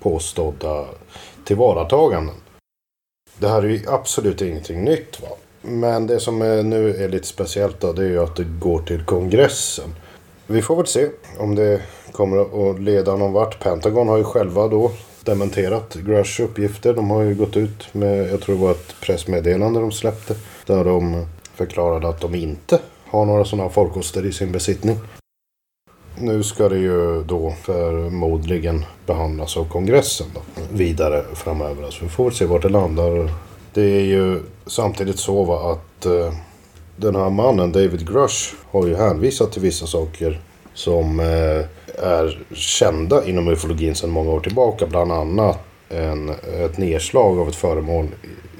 påstådda 0.00 0.84
tillvarataganden. 1.44 2.34
Det 3.38 3.48
här 3.48 3.62
är 3.62 3.68
ju 3.68 3.80
absolut 3.88 4.42
ingenting 4.42 4.84
nytt. 4.84 5.22
Va? 5.22 5.28
Men 5.62 6.06
det 6.06 6.20
som 6.20 6.42
är, 6.42 6.62
nu 6.62 7.04
är 7.04 7.08
lite 7.08 7.26
speciellt 7.26 7.80
då, 7.80 7.92
det 7.92 8.02
är 8.02 8.08
ju 8.08 8.22
att 8.22 8.36
det 8.36 8.44
går 8.44 8.82
till 8.82 9.04
kongressen. 9.04 9.94
Vi 10.46 10.62
får 10.62 10.76
väl 10.76 10.86
se 10.86 11.08
om 11.38 11.54
det 11.54 11.82
kommer 12.12 12.70
att 12.70 12.80
leda 12.80 13.16
någon 13.16 13.32
vart. 13.32 13.60
Pentagon 13.60 14.08
har 14.08 14.16
ju 14.16 14.24
själva 14.24 14.68
då 14.68 14.90
dementerat 15.24 15.94
Grush 15.94 16.40
uppgifter. 16.40 16.94
De 16.94 17.10
har 17.10 17.22
ju 17.22 17.34
gått 17.34 17.56
ut 17.56 17.94
med, 17.94 18.28
jag 18.28 18.40
tror 18.40 18.56
det 18.56 18.62
var 18.62 18.70
ett 18.70 18.94
pressmeddelande 19.00 19.80
de 19.80 19.92
släppte. 19.92 20.34
Där 20.66 20.84
de 20.84 21.26
förklarade 21.54 22.08
att 22.08 22.20
de 22.20 22.34
inte 22.34 22.78
har 23.06 23.24
några 23.24 23.44
sådana 23.44 23.70
farkoster 23.70 24.26
i 24.26 24.32
sin 24.32 24.52
besittning. 24.52 24.96
Nu 26.20 26.42
ska 26.42 26.68
det 26.68 26.78
ju 26.78 27.22
då 27.24 27.54
förmodligen 27.62 28.84
behandlas 29.06 29.56
av 29.56 29.64
kongressen 29.64 30.26
då, 30.34 30.40
vidare 30.72 31.24
framöver. 31.34 31.84
Alltså 31.84 32.04
vi 32.04 32.10
får 32.10 32.24
väl 32.24 32.34
se 32.34 32.44
vart 32.44 32.62
det 32.62 32.68
landar. 32.68 33.30
Det 33.74 33.82
är 33.82 34.04
ju 34.04 34.40
samtidigt 34.66 35.18
så 35.18 35.44
va, 35.44 35.72
att 35.72 36.06
eh, 36.06 36.32
den 36.96 37.16
här 37.16 37.30
mannen, 37.30 37.72
David 37.72 38.08
Grush, 38.08 38.54
har 38.70 38.86
ju 38.86 38.96
hänvisat 38.96 39.52
till 39.52 39.62
vissa 39.62 39.86
saker 39.86 40.40
som 40.74 41.20
eh, 41.20 41.64
är 42.04 42.44
kända 42.54 43.24
inom 43.24 43.48
ufologin 43.48 43.94
sedan 43.94 44.10
många 44.10 44.30
år 44.30 44.40
tillbaka. 44.40 44.86
Bland 44.86 45.12
annat 45.12 45.58
en, 45.88 46.28
ett 46.64 46.78
nedslag 46.78 47.38
av 47.38 47.48
ett 47.48 47.56
föremål 47.56 48.08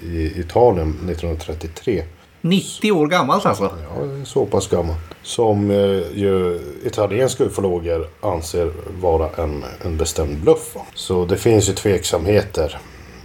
i, 0.03 0.07
i 0.07 0.41
Italien 0.41 0.89
1933. 0.89 2.03
90 2.41 2.93
år 2.93 3.07
gammalt 3.07 3.47
alltså. 3.47 3.65
Ja, 3.65 4.25
så 4.25 4.47
pass 4.47 4.69
gammalt. 4.69 4.99
Som 5.23 5.71
eh, 5.71 5.77
ju 6.15 6.61
italienska 6.85 7.45
ufologer 7.45 8.07
anser 8.21 8.73
vara 9.01 9.29
en, 9.43 9.65
en 9.85 9.97
bestämd 9.97 10.39
bluff. 10.39 10.77
Så 10.95 11.25
det 11.25 11.37
finns 11.37 11.69
ju 11.69 11.73
tveksamheter 11.73 12.79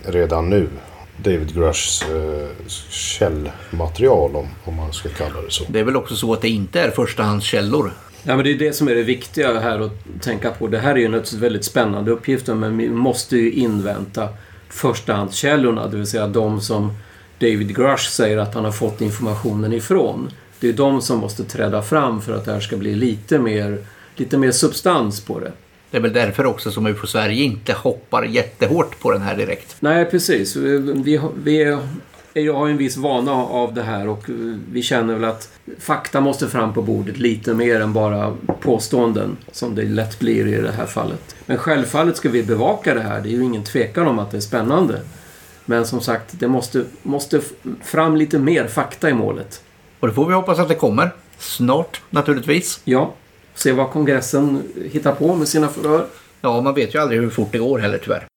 redan 0.06 0.49
nu. 0.49 0.69
David 1.17 1.56
Grushs 1.56 2.04
eh, 2.04 2.47
källmaterial 2.89 4.36
om, 4.36 4.47
om 4.63 4.76
man 4.76 4.93
ska 4.93 5.10
kalla 5.10 5.41
det 5.41 5.52
så. 5.52 5.63
Det 5.67 5.80
är 5.80 5.84
väl 5.84 5.95
också 5.95 6.15
så 6.15 6.34
att 6.34 6.41
det 6.41 6.49
inte 6.49 6.82
är 6.82 6.91
förstahandskällor. 6.91 7.93
Ja, 8.23 8.36
men 8.36 8.45
det 8.45 8.52
är 8.52 8.58
det 8.58 8.73
som 8.73 8.88
är 8.88 8.95
det 8.95 9.04
viktiga 9.04 9.60
här 9.60 9.80
att 9.80 10.21
tänka 10.21 10.52
på. 10.52 10.67
Det 10.67 10.80
här 10.80 10.91
är 10.91 10.99
ju 10.99 11.08
naturligtvis 11.08 11.39
väldigt 11.39 11.65
spännande 11.65 12.12
uppgifter 12.12 12.56
men 12.56 12.78
vi 12.78 12.89
måste 12.89 13.38
ju 13.38 13.52
invänta 13.52 14.30
förstahandskällorna, 14.69 15.88
det 15.88 15.97
vill 15.97 16.08
säga 16.08 16.28
de 16.28 16.62
som 16.62 16.91
David 17.43 17.75
Grush 17.75 18.10
säger 18.10 18.38
att 18.38 18.53
han 18.53 18.65
har 18.65 18.71
fått 18.71 19.01
informationen 19.01 19.73
ifrån. 19.73 20.32
Det 20.60 20.69
är 20.69 20.73
de 20.73 21.01
som 21.01 21.19
måste 21.19 21.43
träda 21.43 21.82
fram 21.82 22.21
för 22.21 22.34
att 22.34 22.45
det 22.45 22.51
här 22.51 22.60
ska 22.60 22.77
bli 22.77 22.95
lite 22.95 23.39
mer, 23.39 23.77
lite 24.15 24.38
mer 24.38 24.51
substans 24.51 25.21
på 25.21 25.39
det. 25.39 25.51
Det 25.91 25.97
är 25.97 26.01
väl 26.01 26.13
därför 26.13 26.45
också 26.45 26.71
som 26.71 26.88
UFO 26.88 27.08
Sverige 27.08 27.43
inte 27.43 27.73
hoppar 27.73 28.23
jättehårt 28.23 28.99
på 28.99 29.12
den 29.12 29.21
här 29.21 29.38
direkt. 29.38 29.75
Nej, 29.79 30.06
precis. 30.06 30.56
Vi, 30.56 31.21
vi 31.43 31.77
jag 32.34 32.53
har 32.53 32.69
en 32.69 32.77
viss 32.77 32.97
vana 32.97 33.32
av 33.32 33.73
det 33.73 33.84
här 33.84 34.08
och 34.08 34.23
vi 34.71 34.82
känner 34.82 35.13
väl 35.13 35.23
att 35.23 35.49
fakta 35.79 36.21
måste 36.21 36.47
fram 36.47 36.73
på 36.73 36.82
bordet 36.82 37.17
lite 37.17 37.53
mer 37.53 37.82
än 37.82 37.93
bara 37.93 38.38
påståenden 38.62 39.38
som 39.51 39.75
det 39.75 39.84
lätt 39.84 40.19
blir 40.19 40.47
i 40.47 40.62
det 40.62 40.71
här 40.71 40.86
fallet. 40.86 41.36
Men 41.45 41.58
självfallet 41.58 42.17
ska 42.17 42.29
vi 42.29 42.43
bevaka 42.43 42.93
det 42.93 43.01
här. 43.01 43.21
Det 43.21 43.29
är 43.29 43.32
ju 43.32 43.43
ingen 43.43 43.63
tvekan 43.63 44.08
om 44.08 44.19
att 44.19 44.32
det 44.32 44.38
är 44.38 44.41
spännande. 44.41 44.99
Men 45.65 45.88
som 45.88 46.02
sagt, 46.02 46.39
det 46.39 46.47
måste, 46.47 46.86
måste 47.04 47.41
fram 47.82 48.15
lite 48.15 48.39
mer 48.39 48.67
fakta 48.67 49.10
i 49.10 49.13
målet. 49.13 49.63
Och 49.99 50.08
det 50.08 50.13
får 50.13 50.26
vi 50.26 50.34
hoppas 50.34 50.60
att 50.60 50.67
det 50.67 50.76
kommer. 50.76 51.12
Snart 51.38 52.02
naturligtvis. 52.10 52.82
Ja, 52.84 53.13
se 53.54 53.71
vad 53.71 53.89
kongressen 53.89 54.63
hittar 54.91 55.15
på 55.15 55.36
med 55.36 55.47
sina 55.47 55.67
förhör. 55.67 56.06
Ja, 56.41 56.62
man 56.62 56.73
vet 56.73 56.95
ju 56.95 56.99
aldrig 56.99 57.21
hur 57.21 57.30
fort 57.30 57.52
det 57.52 57.58
går 57.58 57.80
heller 57.80 57.97
tyvärr. 57.97 58.28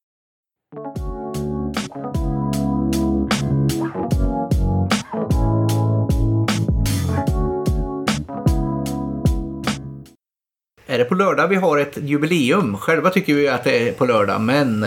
Är 10.89 10.97
det 10.97 11.05
på 11.05 11.15
lördag 11.15 11.47
vi 11.47 11.55
har 11.55 11.77
ett 11.77 11.97
jubileum? 11.97 12.77
Själva 12.77 13.09
tycker 13.09 13.33
vi 13.33 13.47
att 13.47 13.63
det 13.63 13.89
är 13.89 13.91
på 13.91 14.05
lördag, 14.05 14.41
men 14.41 14.85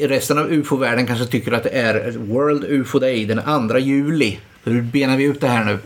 resten 0.00 0.38
av 0.38 0.52
UFO-världen 0.52 1.06
kanske 1.06 1.26
tycker 1.26 1.52
att 1.52 1.62
det 1.62 1.78
är 1.78 2.10
World 2.10 2.64
UFO 2.64 2.98
Day 2.98 3.24
den 3.24 3.68
2 3.68 3.78
juli. 3.78 4.38
Hur 4.64 4.82
benar 4.82 5.16
vi 5.16 5.24
ut 5.24 5.40
det 5.40 5.48
här 5.48 5.64
nu? 5.64 5.78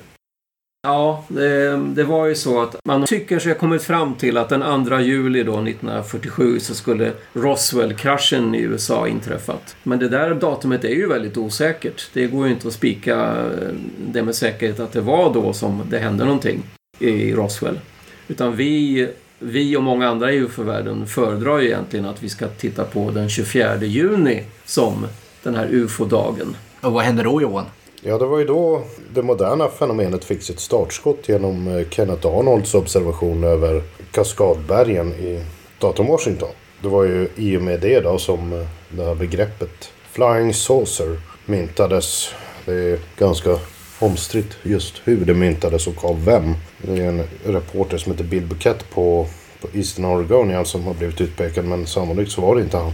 Ja, 0.83 1.25
det, 1.29 1.77
det 1.77 2.05
var 2.05 2.27
ju 2.27 2.35
så 2.35 2.63
att 2.63 2.77
man 2.85 3.05
tycker 3.07 3.39
sig 3.39 3.53
ha 3.53 3.59
kommit 3.59 3.83
fram 3.83 4.15
till 4.15 4.37
att 4.37 4.49
den 4.49 4.87
2 4.87 5.01
juli 5.01 5.43
då 5.43 5.53
1947 5.53 6.61
så 6.61 6.75
skulle 6.75 7.13
Roswell-kraschen 7.33 8.55
i 8.55 8.61
USA 8.61 9.09
inträffat. 9.09 9.77
Men 9.83 9.99
det 9.99 10.09
där 10.09 10.35
datumet 10.35 10.85
är 10.85 10.95
ju 10.95 11.09
väldigt 11.09 11.37
osäkert. 11.37 12.11
Det 12.13 12.27
går 12.27 12.47
ju 12.47 12.53
inte 12.53 12.69
att 12.69 12.75
spika 12.75 13.15
eh, 13.17 13.69
det 14.07 14.23
med 14.23 14.35
säkerhet 14.35 14.81
att 14.81 14.93
det 14.93 15.01
var 15.01 15.35
då 15.35 15.53
som 15.53 15.83
det 15.91 15.99
hände 15.99 16.25
någonting 16.25 16.63
i 16.99 17.33
Roswell. 17.33 17.81
Utan 18.29 18.57
vi, 18.57 19.09
vi 19.39 19.77
och 19.77 19.83
många 19.83 20.09
andra 20.09 20.33
i 20.33 20.37
UFO-världen 20.37 21.07
föredrar 21.07 21.59
ju 21.59 21.67
egentligen 21.67 22.07
att 22.07 22.23
vi 22.23 22.29
ska 22.29 22.49
titta 22.49 22.85
på 22.85 23.11
den 23.11 23.29
24 23.29 23.77
juni 23.77 24.43
som 24.65 25.07
den 25.43 25.55
här 25.55 25.69
UFO-dagen. 25.71 26.57
Och 26.81 26.93
vad 26.93 27.05
händer 27.05 27.25
då 27.25 27.43
Johan? 27.43 27.65
Ja, 28.03 28.19
det 28.19 28.27
var 28.27 28.39
ju 28.39 28.45
då 28.45 28.83
det 29.15 29.23
moderna 29.23 29.69
fenomenet 29.69 30.25
fick 30.25 30.43
sitt 30.43 30.61
startskott 30.61 31.29
genom 31.29 31.69
eh, 31.69 31.89
Kenneth 31.89 32.27
Arnolds 32.27 32.75
observation 32.75 33.45
över 33.45 33.83
Kaskadbergen 34.11 35.13
i 35.13 35.45
datorn 35.79 36.07
Washington. 36.07 36.49
Det 36.83 36.89
var 36.89 37.05
ju 37.05 37.29
i 37.37 37.57
och 37.57 37.63
med 37.63 37.81
det 37.81 38.01
då 38.01 38.19
som 38.19 38.53
eh, 38.53 38.67
det 38.89 39.05
här 39.05 39.15
begreppet 39.15 39.93
Flying 40.13 40.55
Saucer 40.55 41.21
myntades. 41.47 42.35
Det 42.65 42.75
är 42.75 42.99
ganska 43.19 43.59
omstritt 43.99 44.57
just 44.63 45.01
hur 45.05 45.25
det 45.25 45.35
myntades 45.35 45.87
och 45.87 46.05
av 46.05 46.25
vem. 46.25 46.55
Det 46.79 47.03
är 47.05 47.09
en 47.09 47.23
reporter 47.45 47.99
som 47.99 48.13
heter 48.13 48.25
Bill 48.25 48.43
Buquette 48.47 48.85
på, 48.95 49.27
på 49.61 49.69
Eastern 49.75 50.05
Oregonian 50.05 50.65
som 50.67 50.85
har 50.87 50.95
blivit 50.95 51.21
utpekad 51.21 51.65
men 51.65 51.87
sannolikt 51.87 52.33
så 52.33 52.41
var 52.41 52.57
det 52.57 52.63
inte 52.63 52.77
han. 52.77 52.93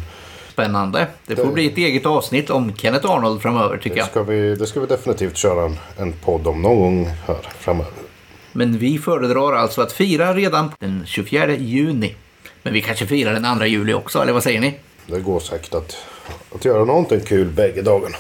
Spännande. 0.52 1.06
Det 1.26 1.36
får 1.36 1.44
Det- 1.46 1.52
bli 1.52 1.66
ett 1.66 1.78
eget 1.78 2.06
avsnitt 2.06 2.50
om 2.50 2.72
Kenneth 2.76 3.10
Arnold 3.10 3.42
framöver 3.42 3.76
tycker 3.76 3.90
Det 3.96 3.98
jag. 4.00 4.08
ska 4.08 4.22
vi, 4.22 4.54
det 4.54 4.66
ska 4.66 4.80
vi 4.80 4.86
definitivt 4.86 5.36
köra 5.36 5.64
en, 5.64 5.76
en 5.98 6.12
podd 6.12 6.46
om 6.46 6.62
någon 6.62 6.76
gång 6.80 7.06
här 7.26 7.36
framöver. 7.58 7.92
Men 8.52 8.78
vi 8.78 8.98
föredrar 8.98 9.52
alltså 9.52 9.82
att 9.82 9.92
fira 9.92 10.34
redan 10.34 10.70
den 10.78 11.02
24 11.06 11.54
juni. 11.56 12.14
Men 12.62 12.72
vi 12.72 12.80
kanske 12.82 13.06
firar 13.06 13.32
den 13.40 13.58
2 13.58 13.64
juli 13.66 13.94
också, 13.94 14.22
eller 14.22 14.32
vad 14.32 14.42
säger 14.42 14.60
ni? 14.60 14.74
Det 15.06 15.20
går 15.20 15.40
säkert 15.40 15.74
att, 15.74 15.96
att 16.54 16.64
göra 16.64 16.84
någonting 16.84 17.20
kul 17.20 17.46
bägge 17.48 17.82
dagarna. 17.82 18.16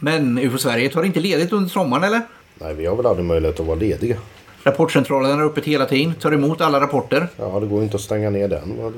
Men 0.00 0.38
UFO 0.38 0.58
Sverige 0.58 0.88
tar 0.88 1.02
inte 1.02 1.20
ledigt 1.20 1.52
under 1.52 1.70
sommaren 1.70 2.04
eller? 2.04 2.20
Nej, 2.54 2.74
vi 2.74 2.86
har 2.86 2.96
väl 2.96 3.06
aldrig 3.06 3.26
möjlighet 3.26 3.60
att 3.60 3.66
vara 3.66 3.78
lediga. 3.78 4.16
Rapportcentralen 4.64 5.40
är 5.40 5.44
öppet 5.44 5.64
hela 5.64 5.86
tiden, 5.86 6.14
tar 6.14 6.32
emot 6.32 6.60
alla 6.60 6.80
rapporter. 6.80 7.28
Ja, 7.36 7.60
det 7.60 7.66
går 7.66 7.82
inte 7.82 7.96
att 7.96 8.02
stänga 8.02 8.30
ner 8.30 8.48
den. 8.48 8.92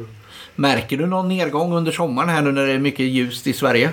Märker 0.54 0.96
du 0.96 1.06
någon 1.06 1.28
nedgång 1.28 1.72
under 1.72 1.92
sommaren 1.92 2.28
här 2.28 2.42
nu 2.42 2.52
när 2.52 2.66
det 2.66 2.72
är 2.72 2.78
mycket 2.78 3.06
ljust 3.06 3.46
i 3.46 3.52
Sverige? 3.52 3.90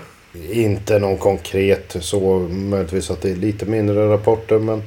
Inte 0.51 0.99
någon 0.99 1.17
konkret 1.17 1.95
så. 1.99 2.39
Möjligtvis 2.49 3.11
att 3.11 3.21
det 3.21 3.31
är 3.31 3.35
lite 3.35 3.65
mindre 3.65 4.13
rapporter, 4.13 4.59
men 4.59 4.83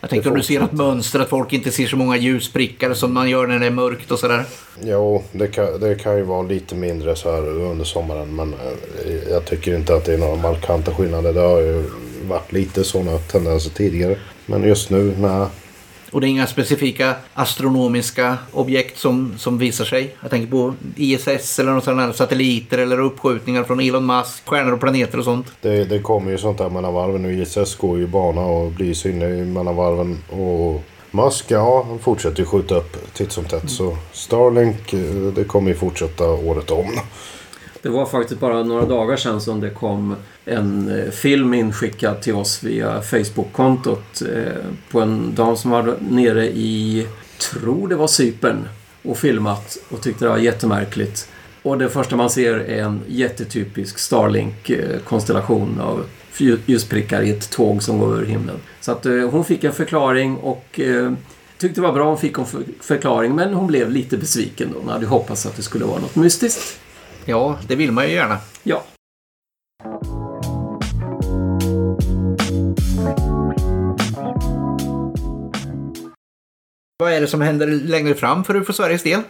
Jag 0.00 0.10
tänkte 0.10 0.28
om 0.28 0.36
du 0.36 0.42
ser 0.42 0.60
något 0.60 0.72
mönster, 0.72 1.20
att 1.20 1.28
folk 1.28 1.52
inte 1.52 1.72
ser 1.72 1.86
så 1.86 1.96
många 1.96 2.16
ljusprickar 2.16 2.94
som 2.94 3.14
man 3.14 3.30
gör 3.30 3.46
när 3.46 3.58
det 3.58 3.66
är 3.66 3.70
mörkt 3.70 4.10
och 4.10 4.18
sådär. 4.18 4.44
jo, 4.82 5.22
det 5.32 5.46
kan, 5.46 5.80
det 5.80 5.94
kan 5.94 6.16
ju 6.16 6.22
vara 6.22 6.42
lite 6.42 6.74
mindre 6.74 7.16
så 7.16 7.32
här 7.32 7.48
under 7.48 7.84
sommaren. 7.84 8.36
Men 8.36 8.54
eh, 8.54 9.30
jag 9.30 9.44
tycker 9.44 9.76
inte 9.76 9.94
att 9.94 10.04
det 10.04 10.14
är 10.14 10.18
några 10.18 10.36
markanta 10.36 10.94
skillnader. 10.94 11.32
Det 11.32 11.40
har 11.40 11.60
ju 11.60 11.84
varit 12.28 12.52
lite 12.52 12.84
sådana 12.84 13.18
tendenser 13.18 13.70
tidigare. 13.70 14.16
Men 14.46 14.62
just 14.62 14.90
nu, 14.90 15.14
nej. 15.18 15.46
Och 16.10 16.20
det 16.20 16.26
är 16.26 16.28
inga 16.28 16.46
specifika 16.46 17.14
astronomiska 17.34 18.38
objekt 18.52 18.98
som, 18.98 19.34
som 19.38 19.58
visar 19.58 19.84
sig. 19.84 20.16
Jag 20.20 20.30
tänker 20.30 20.50
på 20.50 20.74
ISS 20.96 21.58
eller 21.58 21.72
något 21.72 21.84
sådant 21.84 22.00
här, 22.00 22.12
satelliter 22.12 22.78
eller 22.78 23.00
uppskjutningar 23.00 23.64
från 23.64 23.80
Elon 23.80 24.06
Musk, 24.06 24.48
stjärnor 24.48 24.72
och 24.72 24.80
planeter 24.80 25.18
och 25.18 25.24
sånt. 25.24 25.46
Det, 25.60 25.84
det 25.84 25.98
kommer 25.98 26.30
ju 26.30 26.38
sånt 26.38 26.58
där 26.58 26.70
mellan 26.70 26.94
varven 26.94 27.24
och 27.24 27.32
ISS 27.32 27.74
går 27.74 27.98
ju 27.98 28.06
bana 28.06 28.40
och 28.40 28.70
blir 28.70 28.94
synlig 28.94 29.46
mellan 29.46 29.76
varven. 29.76 30.18
Och 30.28 30.82
Musk, 31.10 31.44
ja, 31.48 31.84
han 31.88 31.98
fortsätter 31.98 32.38
ju 32.38 32.44
skjuta 32.44 32.74
upp 32.74 33.14
titt 33.14 33.32
som 33.32 33.44
tätt. 33.44 33.70
Så 33.70 33.96
Starlink, 34.12 34.92
eh, 34.92 35.00
det 35.34 35.44
kommer 35.44 35.70
ju 35.70 35.76
fortsätta 35.76 36.30
året 36.30 36.70
om. 36.70 37.00
Det 37.82 37.88
var 37.88 38.06
faktiskt 38.06 38.40
bara 38.40 38.62
några 38.62 38.84
dagar 38.84 39.16
sedan 39.16 39.40
som 39.40 39.60
det 39.60 39.70
kom 39.70 40.16
en 40.44 40.98
eh, 40.98 41.10
film 41.10 41.54
inskickad 41.54 42.22
till 42.22 42.34
oss 42.34 42.62
via 42.62 43.02
Facebook-kontot 43.02 44.22
eh, 44.22 44.52
på 44.90 45.00
en 45.00 45.34
dam 45.34 45.56
som 45.56 45.70
var 45.70 45.96
nere 46.10 46.46
i, 46.46 47.06
tror 47.38 47.88
det 47.88 47.96
var 47.96 48.06
Cypern 48.06 48.68
och 49.02 49.18
filmat 49.18 49.78
och 49.88 50.02
tyckte 50.02 50.24
det 50.24 50.28
var 50.28 50.38
jättemärkligt. 50.38 51.28
Och 51.62 51.78
det 51.78 51.88
första 51.88 52.16
man 52.16 52.30
ser 52.30 52.54
är 52.54 52.82
en 52.82 53.00
jättetypisk 53.06 53.98
Starlink-konstellation 53.98 55.76
eh, 55.78 55.86
av 55.86 56.04
ljusprickar 56.66 57.22
i 57.22 57.30
ett 57.30 57.50
tåg 57.50 57.82
som 57.82 57.98
går 57.98 58.14
över 58.14 58.24
himlen. 58.24 58.56
Så 58.80 58.92
att 58.92 59.04
hon 59.04 59.44
fick 59.44 59.64
en 59.64 59.72
förklaring 59.72 60.36
och 60.36 60.80
tyckte 61.58 61.80
det 61.80 61.80
var 61.80 61.92
bra 61.92 62.08
hon 62.08 62.18
fick 62.18 62.38
en 62.38 62.46
förklaring 62.80 63.34
men 63.34 63.54
hon 63.54 63.66
blev 63.66 63.90
lite 63.90 64.16
besviken 64.16 64.68
då. 64.72 64.78
Hon 64.78 64.88
hade 64.88 65.06
hoppats 65.06 65.46
att 65.46 65.56
det 65.56 65.62
skulle 65.62 65.84
vara 65.84 66.00
något 66.00 66.16
mystiskt. 66.16 66.80
Ja, 67.28 67.58
det 67.68 67.76
vill 67.76 67.92
man 67.92 68.08
ju 68.08 68.14
gärna. 68.14 68.38
Ja. 68.62 68.84
Vad 76.98 77.12
är 77.12 77.20
det 77.20 77.26
som 77.26 77.40
händer 77.40 77.66
längre 77.66 78.14
fram 78.14 78.44
för 78.44 78.56
UFO 78.56 78.72
Sveriges 78.72 79.02
del? 79.02 79.20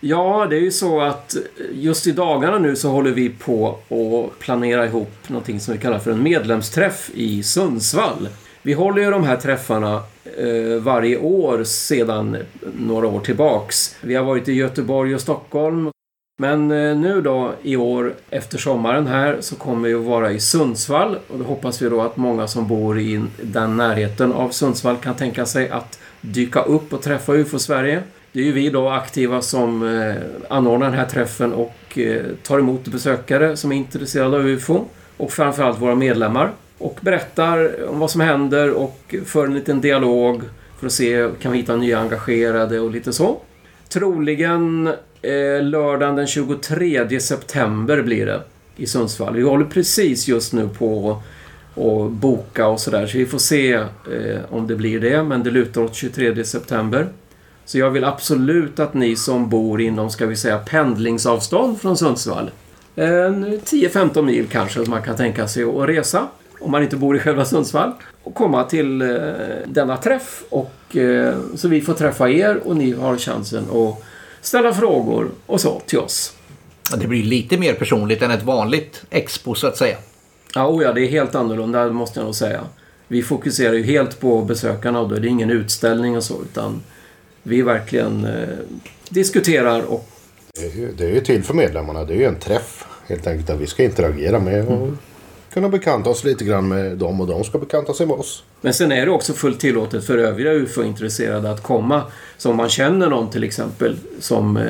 Ja, 0.00 0.46
det 0.50 0.56
är 0.56 0.60
ju 0.60 0.70
så 0.70 1.00
att 1.00 1.36
just 1.72 2.06
i 2.06 2.12
dagarna 2.12 2.58
nu 2.58 2.76
så 2.76 2.90
håller 2.90 3.10
vi 3.10 3.28
på 3.28 3.78
att 3.88 4.38
planera 4.38 4.86
ihop 4.86 5.28
någonting 5.28 5.60
som 5.60 5.74
vi 5.74 5.80
kallar 5.80 5.98
för 5.98 6.10
en 6.10 6.22
medlemsträff 6.22 7.10
i 7.14 7.42
Sundsvall. 7.42 8.28
Vi 8.62 8.72
håller 8.72 9.02
ju 9.02 9.10
de 9.10 9.24
här 9.24 9.36
träffarna 9.36 10.02
eh, 10.38 10.82
varje 10.82 11.18
år 11.18 11.64
sedan 11.64 12.36
några 12.78 13.06
år 13.06 13.20
tillbaks. 13.20 13.96
Vi 14.00 14.14
har 14.14 14.24
varit 14.24 14.48
i 14.48 14.52
Göteborg 14.52 15.14
och 15.14 15.20
Stockholm. 15.20 15.90
Men 16.38 16.70
eh, 16.70 16.96
nu 16.96 17.20
då 17.20 17.52
i 17.62 17.76
år 17.76 18.14
efter 18.30 18.58
sommaren 18.58 19.06
här 19.06 19.36
så 19.40 19.56
kommer 19.56 19.88
vi 19.88 19.94
att 19.94 20.04
vara 20.04 20.32
i 20.32 20.40
Sundsvall 20.40 21.18
och 21.28 21.38
då 21.38 21.44
hoppas 21.44 21.82
vi 21.82 21.88
då 21.88 22.00
att 22.00 22.16
många 22.16 22.48
som 22.48 22.68
bor 22.68 23.00
i 23.00 23.22
den 23.42 23.76
närheten 23.76 24.32
av 24.32 24.50
Sundsvall 24.50 24.96
kan 24.96 25.14
tänka 25.14 25.46
sig 25.46 25.68
att 25.70 25.98
dyka 26.20 26.62
upp 26.62 26.92
och 26.92 27.02
träffa 27.02 27.32
UFO 27.32 27.58
Sverige. 27.58 28.02
Det 28.32 28.40
är 28.40 28.44
ju 28.44 28.52
vi 28.52 28.70
då 28.70 28.88
aktiva 28.88 29.42
som 29.42 29.98
eh, 29.98 30.14
anordnar 30.50 30.86
den 30.86 30.98
här 30.98 31.06
träffen 31.06 31.52
och 31.52 31.98
eh, 31.98 32.22
tar 32.42 32.58
emot 32.58 32.88
besökare 32.88 33.56
som 33.56 33.72
är 33.72 33.76
intresserade 33.76 34.36
av 34.36 34.46
UFO. 34.46 34.84
Och 35.16 35.32
framförallt 35.32 35.80
våra 35.80 35.94
medlemmar. 35.94 36.52
Och 36.78 36.98
berättar 37.00 37.88
om 37.88 37.98
vad 37.98 38.10
som 38.10 38.20
händer 38.20 38.70
och 38.70 39.14
för 39.24 39.46
en 39.46 39.54
liten 39.54 39.80
dialog 39.80 40.42
för 40.78 40.86
att 40.86 40.92
se, 40.92 41.28
kan 41.40 41.52
vi 41.52 41.58
hitta 41.58 41.76
nya 41.76 41.98
engagerade 41.98 42.80
och 42.80 42.90
lite 42.90 43.12
så. 43.12 43.40
Troligen 43.88 44.86
eh, 45.22 45.62
lördagen 45.62 46.16
den 46.16 46.26
23 46.26 47.20
september 47.20 48.02
blir 48.02 48.26
det 48.26 48.42
i 48.76 48.86
Sundsvall. 48.86 49.36
Vi 49.36 49.42
håller 49.42 49.64
precis 49.64 50.28
just 50.28 50.52
nu 50.52 50.68
på 50.68 51.22
att 51.74 52.10
boka 52.12 52.66
och 52.66 52.80
sådär 52.80 53.06
så 53.06 53.18
vi 53.18 53.26
får 53.26 53.38
se 53.38 53.72
eh, 53.72 54.40
om 54.50 54.66
det 54.66 54.76
blir 54.76 55.00
det 55.00 55.22
men 55.22 55.42
det 55.42 55.50
lutar 55.50 55.80
åt 55.80 55.94
23 55.94 56.44
september. 56.44 57.08
Så 57.64 57.78
jag 57.78 57.90
vill 57.90 58.04
absolut 58.04 58.80
att 58.80 58.94
ni 58.94 59.16
som 59.16 59.48
bor 59.48 59.80
inom, 59.80 60.10
ska 60.10 60.26
vi 60.26 60.36
säga, 60.36 60.58
pendlingsavstånd 60.58 61.80
från 61.80 61.96
Sundsvall. 61.96 62.50
eh, 62.96 63.04
10-15 63.04 64.22
mil 64.22 64.46
kanske 64.46 64.84
som 64.84 64.90
man 64.90 65.02
kan 65.02 65.16
tänka 65.16 65.48
sig 65.48 65.64
att 65.64 65.88
resa. 65.88 66.28
Om 66.60 66.70
man 66.70 66.82
inte 66.82 66.96
bor 66.96 67.16
i 67.16 67.18
själva 67.18 67.44
Sundsvall. 67.44 67.92
Och 68.22 68.34
komma 68.34 68.64
till 68.64 69.02
eh, 69.02 69.08
denna 69.66 69.96
träff. 69.96 70.44
Och, 70.48 70.96
eh, 70.96 71.34
så 71.54 71.68
vi 71.68 71.80
får 71.80 71.94
träffa 71.94 72.30
er 72.30 72.60
och 72.64 72.76
ni 72.76 72.92
har 72.92 73.16
chansen 73.16 73.64
att 73.70 74.04
ställa 74.40 74.74
frågor 74.74 75.30
och 75.46 75.60
så 75.60 75.80
till 75.86 75.98
oss. 75.98 76.36
Det 76.96 77.06
blir 77.06 77.22
lite 77.22 77.58
mer 77.58 77.74
personligt 77.74 78.22
än 78.22 78.30
ett 78.30 78.42
vanligt 78.42 79.04
expo 79.10 79.54
så 79.54 79.66
att 79.66 79.76
säga. 79.76 79.96
Ja, 80.54 80.68
oh 80.68 80.82
ja, 80.82 80.92
det 80.92 81.00
är 81.00 81.08
helt 81.08 81.34
annorlunda 81.34 81.88
måste 81.88 82.18
jag 82.18 82.24
nog 82.24 82.34
säga. 82.34 82.60
Vi 83.08 83.22
fokuserar 83.22 83.72
ju 83.72 83.82
helt 83.82 84.20
på 84.20 84.42
besökarna 84.42 85.00
och 85.00 85.08
då 85.08 85.14
är 85.14 85.20
det 85.20 85.28
ingen 85.28 85.50
utställning 85.50 86.16
och 86.16 86.24
så 86.24 86.42
utan 86.42 86.82
vi 87.42 87.62
verkligen 87.62 88.24
eh, 88.24 88.48
diskuterar 89.08 89.82
och... 89.82 90.08
Det 90.54 90.66
är, 90.66 90.76
ju, 90.76 90.92
det 90.92 91.04
är 91.04 91.10
ju 91.10 91.20
till 91.20 91.42
för 91.44 91.54
medlemmarna. 91.54 92.04
Det 92.04 92.14
är 92.14 92.18
ju 92.18 92.24
en 92.24 92.38
träff 92.38 92.84
helt 93.08 93.26
enkelt 93.26 93.46
där 93.46 93.56
vi 93.56 93.66
ska 93.66 93.82
interagera 93.82 94.40
med 94.40 94.66
och 94.66 94.76
mm. 94.76 94.98
Kunna 95.56 95.68
bekanta 95.68 96.10
oss 96.10 96.24
lite 96.24 96.44
grann 96.44 96.68
med 96.68 96.96
dem 96.96 97.20
och 97.20 97.26
de 97.26 97.44
ska 97.44 97.58
bekanta 97.58 97.94
sig 97.94 98.06
med 98.06 98.16
oss. 98.16 98.44
Men 98.60 98.74
sen 98.74 98.92
är 98.92 99.06
det 99.06 99.12
också 99.12 99.32
fullt 99.32 99.60
tillåtet 99.60 100.04
för 100.04 100.18
övriga 100.18 100.52
UFO-intresserade 100.52 101.50
att 101.50 101.62
komma. 101.62 102.02
Så 102.36 102.50
om 102.50 102.56
man 102.56 102.68
känner 102.68 103.10
någon 103.10 103.30
till 103.30 103.44
exempel 103.44 103.96
som 104.20 104.56
eh, 104.56 104.64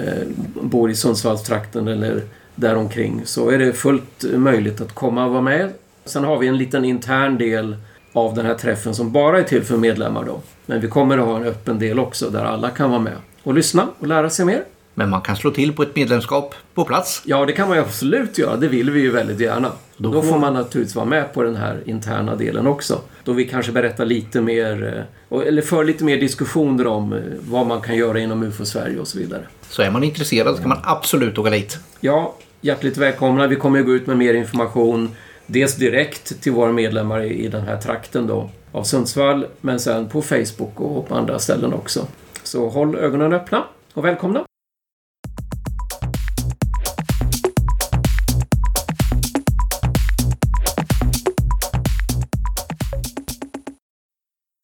bor 0.63 0.91
i 0.91 0.95
Sundsvallstrakten 0.95 1.89
eller 1.89 2.23
däromkring 2.55 3.23
så 3.25 3.51
är 3.51 3.59
det 3.59 3.73
fullt 3.73 4.25
möjligt 4.33 4.81
att 4.81 4.93
komma 4.93 5.25
och 5.25 5.31
vara 5.31 5.43
med. 5.43 5.73
Sen 6.05 6.25
har 6.25 6.39
vi 6.39 6.47
en 6.47 6.59
liten 6.59 6.85
intern 6.85 7.39
del 7.39 7.77
av 8.13 8.35
den 8.35 8.47
här 8.47 8.55
träffen 8.55 8.95
som 8.95 9.13
bara 9.13 9.39
är 9.39 9.43
till 9.43 9.65
för 9.65 9.77
medlemmar 9.77 10.25
då. 10.25 10.41
Men 10.67 10.81
vi 10.81 10.89
kommer 10.89 11.19
att 11.19 11.27
ha 11.27 11.37
en 11.37 11.45
öppen 11.45 11.79
del 11.79 11.99
också 11.99 12.31
där 12.31 12.45
alla 12.45 12.71
kan 12.71 12.91
vara 12.91 13.01
med 13.01 13.17
och 13.43 13.55
lyssna 13.55 13.89
och 13.99 14.07
lära 14.07 14.31
sig 14.31 14.45
mer. 14.45 14.65
Men 14.95 15.11
man 15.11 15.21
kan 15.21 15.37
slå 15.37 15.51
till 15.51 15.73
på 15.73 15.83
ett 15.83 15.97
medlemskap 15.97 16.55
på 16.75 16.85
plats. 16.85 17.23
Ja, 17.25 17.47
det 17.47 17.53
kan 17.53 17.69
man 17.69 17.77
ju 17.77 17.83
absolut 17.83 18.39
göra. 18.39 18.57
Det 18.57 18.69
vill 18.69 18.91
vi 18.91 19.01
ju 19.01 19.11
väldigt 19.11 19.41
gärna. 19.41 19.73
Då, 19.97 20.13
Då 20.13 20.23
får 20.23 20.39
man 20.39 20.55
naturligtvis 20.55 20.97
vara 20.97 21.07
med 21.07 21.33
på 21.33 21.43
den 21.43 21.57
här 21.57 21.83
interna 21.87 22.37
delen 22.37 22.67
också. 22.67 23.01
Då 23.25 23.33
vi 23.33 23.45
kanske 23.45 23.73
berättar 23.73 24.05
lite 24.05 24.41
mer, 24.41 25.07
eh, 25.31 25.47
eller 25.47 25.63
för 25.63 25.85
lite 25.85 26.05
mer 26.05 26.17
diskussioner 26.17 26.87
om 26.87 27.13
eh, 27.13 27.19
vad 27.41 27.67
man 27.67 27.81
kan 27.81 27.97
göra 27.97 28.19
inom 28.19 28.43
UFO-Sverige 28.43 28.99
och 28.99 29.09
så 29.09 29.19
vidare. 29.19 29.43
Så 29.71 29.83
är 29.83 29.91
man 29.91 30.05
intresserad 30.05 30.57
så 30.57 30.63
kan 30.63 30.69
man 30.69 30.81
absolut 30.83 31.39
åka 31.39 31.51
dit. 31.51 31.79
Ja, 32.01 32.35
hjärtligt 32.61 32.97
välkomna. 32.97 33.47
Vi 33.47 33.57
kommer 33.57 33.81
att 33.81 33.87
gå 33.87 33.93
ut 33.93 34.07
med 34.07 34.17
mer 34.17 34.35
information. 34.35 35.11
Dels 35.47 35.77
direkt 35.77 36.43
till 36.43 36.53
våra 36.53 36.73
medlemmar 36.73 37.23
i 37.23 37.49
den 37.49 37.63
här 37.63 37.77
trakten 37.77 38.27
då 38.27 38.51
av 38.73 38.83
Sundsvall, 38.83 39.47
men 39.61 39.81
sen 39.81 40.09
på 40.09 40.23
Facebook 40.23 40.81
och 40.81 41.09
på 41.09 41.15
andra 41.15 41.39
ställen 41.39 41.73
också. 41.73 42.07
Så 42.43 42.69
håll 42.69 42.97
ögonen 42.97 43.33
öppna 43.33 43.65
och 43.95 44.05
välkomna! 44.05 44.45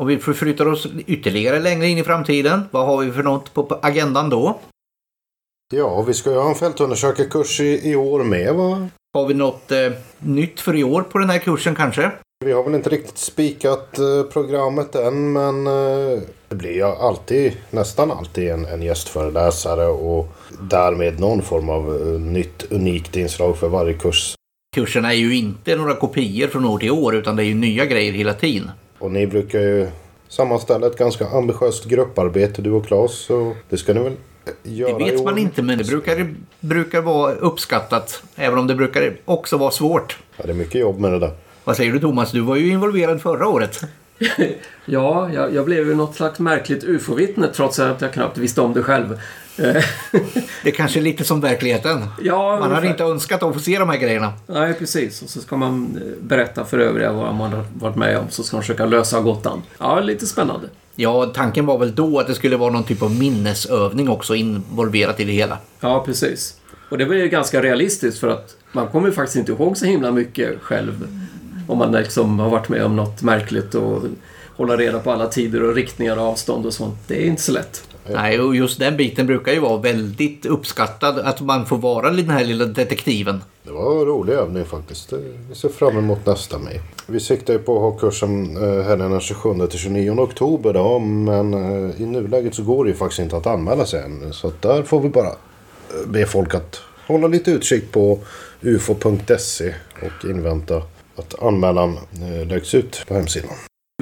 Om 0.03 0.09
vi 0.09 0.19
förflyttar 0.19 0.67
oss 0.67 0.87
ytterligare 1.07 1.61
längre 1.61 1.89
in 1.89 1.99
i 1.99 2.05
framtiden, 2.05 2.63
vad 2.71 2.87
har 2.87 3.05
vi 3.05 3.13
för 3.13 3.23
något 3.23 3.55
på 3.55 3.79
agendan 3.83 4.31
då? 4.31 4.61
Ja, 5.75 6.03
vi 6.03 6.15
ska 6.15 6.31
ju 6.31 6.37
ha 6.37 6.49
en 6.49 6.55
fältundersökarkurs 6.55 7.61
i, 7.61 7.91
i 7.91 7.97
år 7.97 8.25
med 8.25 8.55
va? 8.55 8.89
Har 9.15 9.27
vi 9.27 9.35
något 9.35 9.73
eh, 9.73 9.93
nytt 10.19 10.61
för 10.61 10.77
i 10.77 10.85
år 10.85 11.03
på 11.03 11.19
den 11.19 11.31
här 11.31 11.39
kursen 11.39 11.75
kanske? 11.75 12.11
Vi 12.45 12.53
har 12.53 12.65
väl 12.65 12.75
inte 12.75 12.91
riktigt 12.91 13.19
spikat 13.19 13.99
eh, 13.99 14.23
programmet 14.33 14.95
än 14.95 15.33
men 15.33 15.67
eh, 15.67 16.21
det 16.49 16.57
blir 16.57 16.75
ju 16.75 16.83
alltid, 16.83 17.53
nästan 17.71 18.11
alltid 18.11 18.51
en, 18.51 18.65
en 18.65 18.83
gästföreläsare 18.83 19.87
och 19.87 20.29
därmed 20.61 21.21
någon 21.21 21.43
form 21.43 21.69
av 21.69 21.97
eh, 21.97 22.21
nytt 22.21 22.73
unikt 22.73 23.17
inslag 23.17 23.57
för 23.57 23.69
varje 23.69 23.95
kurs. 23.95 24.35
Kurserna 24.77 25.13
är 25.13 25.17
ju 25.17 25.37
inte 25.37 25.77
några 25.77 25.95
kopior 25.95 26.49
från 26.49 26.65
år 26.65 26.79
till 26.79 26.91
år 26.91 27.15
utan 27.15 27.37
det 27.37 27.43
är 27.43 27.47
ju 27.47 27.55
nya 27.55 27.87
grejer 27.87 28.13
hela 28.13 28.35
tiden. 28.35 28.71
Och 29.03 29.11
ni 29.11 29.27
brukar 29.27 29.61
ju 29.61 29.89
sammanställa 30.29 30.87
ett 30.87 30.99
ganska 30.99 31.29
ambitiöst 31.29 31.85
grupparbete 31.85 32.63
du 32.63 32.71
och 32.71 32.87
Claes 32.87 33.13
så 33.13 33.55
det 33.69 33.77
ska 33.77 33.95
ni 33.95 34.01
väl 34.01 34.13
göra 34.63 34.99
Det 34.99 35.05
vet 35.05 35.25
man 35.25 35.39
inte 35.39 35.63
men 35.63 35.79
det 35.79 35.85
brukar, 35.85 36.35
brukar 36.61 37.01
vara 37.01 37.35
uppskattat. 37.35 38.23
Även 38.37 38.59
om 38.59 38.67
det 38.67 38.75
brukar 38.75 39.17
också 39.25 39.57
vara 39.57 39.71
svårt. 39.71 40.19
Ja, 40.37 40.45
det 40.47 40.53
är 40.53 40.55
mycket 40.55 40.81
jobb 40.81 41.01
med 41.01 41.13
det 41.13 41.19
där. 41.19 41.31
Vad 41.65 41.77
säger 41.77 41.93
du 41.93 42.01
Thomas? 42.01 42.33
Du 42.33 42.41
var 42.41 42.57
ju 42.57 42.73
involverad 42.73 43.23
förra 43.23 43.49
året. 43.49 43.81
Ja, 44.85 45.31
jag, 45.33 45.55
jag 45.55 45.65
blev 45.65 45.89
ju 45.89 45.95
något 45.95 46.17
slags 46.17 46.39
märkligt 46.39 46.85
ufo-vittne 46.85 47.49
trots 47.55 47.79
att 47.79 48.01
jag 48.01 48.13
knappt 48.13 48.39
visste 48.39 48.61
om 48.61 48.75
det 48.75 48.83
själv. 48.83 49.21
det 50.63 50.69
är 50.69 50.71
kanske 50.71 50.99
är 50.99 51.03
lite 51.03 51.25
som 51.25 51.41
verkligheten. 51.41 52.05
Ja, 52.23 52.59
man 52.61 52.73
har 52.73 52.85
inte 52.85 53.05
önskat 53.05 53.43
att 53.43 53.55
få 53.55 53.61
se 53.61 53.79
de 53.79 53.89
här 53.89 53.97
grejerna. 53.97 54.33
Nej, 54.47 54.75
precis. 54.75 55.23
Och 55.23 55.29
så 55.29 55.41
ska 55.41 55.57
man 55.57 55.99
eh, 56.03 56.23
berätta 56.23 56.65
för 56.65 56.79
övriga 56.79 57.13
vad 57.13 57.35
man 57.35 57.53
har 57.53 57.65
varit 57.75 57.97
med 57.97 58.19
om. 58.19 58.25
Så 58.31 58.43
ska 58.43 58.57
man 58.57 58.63
försöka 58.63 58.87
lösa 58.87 59.21
gåtan. 59.21 59.63
Ja, 59.79 60.01
lite 60.01 60.27
spännande. 60.27 60.69
Ja, 60.97 61.27
tanken 61.27 61.67
var 61.67 61.79
väl 61.79 61.95
då 61.95 62.19
att 62.21 62.27
det 62.27 62.35
skulle 62.35 62.57
vara 62.57 62.73
någon 62.73 62.85
typ 62.85 63.03
av 63.03 63.11
minnesövning 63.11 64.09
också 64.09 64.35
involverat 64.35 65.21
i 65.21 65.25
det 65.25 65.33
hela. 65.33 65.59
Ja, 65.81 66.03
precis. 66.07 66.57
Och 66.89 66.99
det 66.99 67.05
var 67.05 67.15
ju 67.15 67.29
ganska 67.29 67.63
realistiskt 67.63 68.19
för 68.19 68.29
att 68.29 68.57
man 68.73 68.89
kommer 68.89 69.09
ju 69.09 69.15
faktiskt 69.15 69.37
inte 69.37 69.53
ihåg 69.53 69.77
så 69.77 69.87
himla 69.87 70.11
mycket 70.11 70.63
själv. 70.63 71.09
Om 71.73 71.79
man 71.79 71.93
liksom 71.93 72.39
har 72.39 72.51
varit 72.51 72.69
med 72.69 72.85
om 72.85 72.97
något 72.97 73.23
märkligt 73.23 73.75
och 73.75 74.03
hålla 74.57 74.77
reda 74.77 74.99
på 74.99 75.11
alla 75.11 75.27
tider 75.27 75.63
och 75.63 75.75
riktningar 75.75 76.17
och 76.17 76.23
avstånd 76.23 76.67
och 76.67 76.75
sånt. 76.75 76.99
Det 77.07 77.23
är 77.23 77.27
inte 77.27 77.43
så 77.43 77.53
lätt. 77.53 77.83
Nej, 78.11 78.41
och 78.41 78.57
just 78.57 78.79
den 78.79 78.97
biten 78.97 79.27
brukar 79.27 79.53
ju 79.53 79.59
vara 79.59 79.77
väldigt 79.77 80.47
uppskattad. 80.47 81.19
Att 81.19 81.41
man 81.41 81.67
får 81.67 81.79
vara 81.79 82.11
den 82.11 82.31
här 82.31 82.45
lilla 82.45 82.65
detektiven. 82.65 83.43
Det 83.63 83.71
var 83.71 84.01
en 84.01 84.07
rolig 84.07 84.33
övning 84.33 84.65
faktiskt. 84.65 85.13
Vi 85.49 85.55
ser 85.55 85.69
fram 85.69 85.99
emot 85.99 86.27
nästa 86.27 86.59
med. 86.59 86.81
Vi 87.07 87.21
siktar 87.21 87.53
ju 87.53 87.59
på 87.59 87.77
att 87.77 87.83
ha 87.83 87.99
kursen 87.99 88.57
eh, 88.57 88.85
helgen 88.85 89.11
den 89.11 89.21
27 89.21 89.67
till 89.67 89.79
29 89.79 90.11
oktober 90.11 90.73
då. 90.73 90.99
Men 90.99 91.55
eh, 91.55 92.01
i 92.01 92.07
nuläget 92.07 92.55
så 92.55 92.63
går 92.63 92.85
det 92.85 92.91
ju 92.91 92.97
faktiskt 92.97 93.21
inte 93.21 93.37
att 93.37 93.47
anmäla 93.47 93.87
sig 93.87 94.03
än. 94.03 94.33
Så 94.33 94.53
där 94.61 94.83
får 94.83 95.01
vi 95.01 95.09
bara 95.09 95.29
eh, 95.29 96.07
be 96.07 96.27
folk 96.27 96.55
att 96.55 96.81
hålla 97.07 97.29
lite 97.29 97.51
utkik 97.51 97.93
på 97.93 98.19
ufo.se 98.61 99.75
och 100.03 100.31
invänta 100.31 100.83
att 101.17 101.43
anmälan 101.43 101.99
eh, 102.13 102.47
läggs 102.47 102.75
ut 102.75 103.05
på 103.09 103.15
hemsidan. 103.15 103.51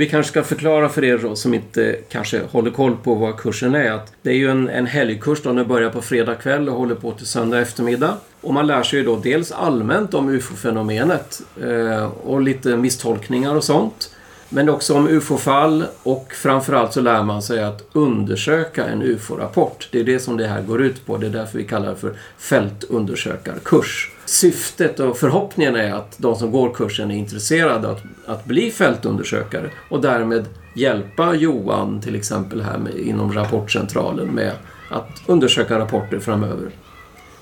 Vi 0.00 0.08
kanske 0.08 0.30
ska 0.30 0.42
förklara 0.42 0.88
för 0.88 1.04
er 1.04 1.18
då, 1.18 1.36
som 1.36 1.54
inte 1.54 1.96
kanske 2.08 2.40
håller 2.50 2.70
koll 2.70 2.96
på 2.96 3.14
vad 3.14 3.36
kursen 3.36 3.74
är. 3.74 3.92
Att 3.92 4.12
det 4.22 4.30
är 4.30 4.34
ju 4.34 4.50
en, 4.50 4.68
en 4.68 4.86
helgkurs 4.86 5.42
då, 5.42 5.52
den 5.52 5.68
börjar 5.68 5.90
på 5.90 6.02
fredag 6.02 6.34
kväll 6.34 6.68
och 6.68 6.76
håller 6.76 6.94
på 6.94 7.12
till 7.12 7.26
söndag 7.26 7.60
eftermiddag. 7.60 8.16
Och 8.40 8.54
man 8.54 8.66
lär 8.66 8.82
sig 8.82 8.98
ju 8.98 9.04
då 9.04 9.16
dels 9.16 9.52
allmänt 9.52 10.14
om 10.14 10.28
ufo-fenomenet 10.28 11.42
eh, 11.62 12.04
och 12.04 12.40
lite 12.40 12.76
misstolkningar 12.76 13.54
och 13.54 13.64
sånt. 13.64 14.10
Men 14.48 14.68
också 14.68 14.94
om 14.94 15.08
ufo-fall 15.08 15.84
och 16.02 16.32
framförallt 16.32 16.92
så 16.92 17.00
lär 17.00 17.22
man 17.22 17.42
sig 17.42 17.62
att 17.62 17.88
undersöka 17.92 18.84
en 18.84 19.02
ufo-rapport. 19.02 19.88
Det 19.92 20.00
är 20.00 20.04
det 20.04 20.18
som 20.18 20.36
det 20.36 20.46
här 20.46 20.62
går 20.62 20.82
ut 20.82 21.06
på. 21.06 21.16
Det 21.16 21.26
är 21.26 21.30
därför 21.30 21.58
vi 21.58 21.64
kallar 21.64 21.90
det 21.90 21.96
för 21.96 22.14
fältundersökarkurs. 22.38 24.10
Syftet 24.30 25.00
och 25.00 25.18
förhoppningen 25.18 25.76
är 25.76 25.92
att 25.92 26.18
de 26.18 26.36
som 26.36 26.50
går 26.50 26.74
kursen 26.74 27.10
är 27.10 27.14
intresserade 27.14 27.90
att, 27.90 28.02
att 28.26 28.44
bli 28.44 28.70
fältundersökare 28.70 29.70
och 29.90 30.00
därmed 30.00 30.44
hjälpa 30.74 31.34
Johan 31.34 32.00
till 32.00 32.14
exempel 32.14 32.62
här 32.62 32.78
med, 32.78 32.94
inom 32.98 33.32
rapportcentralen 33.32 34.28
med 34.28 34.52
att 34.90 35.22
undersöka 35.26 35.78
rapporter 35.78 36.18
framöver. 36.18 36.70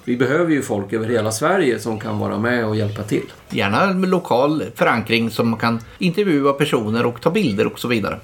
Vi 0.04 0.16
behöver 0.16 0.52
ju 0.52 0.62
folk 0.62 0.92
över 0.92 1.06
hela 1.06 1.32
Sverige 1.32 1.78
som 1.78 2.00
kan 2.00 2.18
vara 2.18 2.38
med 2.38 2.66
och 2.66 2.76
hjälpa 2.76 3.02
till. 3.02 3.26
Gärna 3.50 3.92
med 3.92 4.10
lokal 4.10 4.64
förankring 4.74 5.30
som 5.30 5.56
kan 5.56 5.80
intervjua 5.98 6.52
personer 6.52 7.06
och 7.06 7.20
ta 7.20 7.30
bilder 7.30 7.66
och 7.72 7.78
så 7.78 7.88
vidare. 7.88 8.20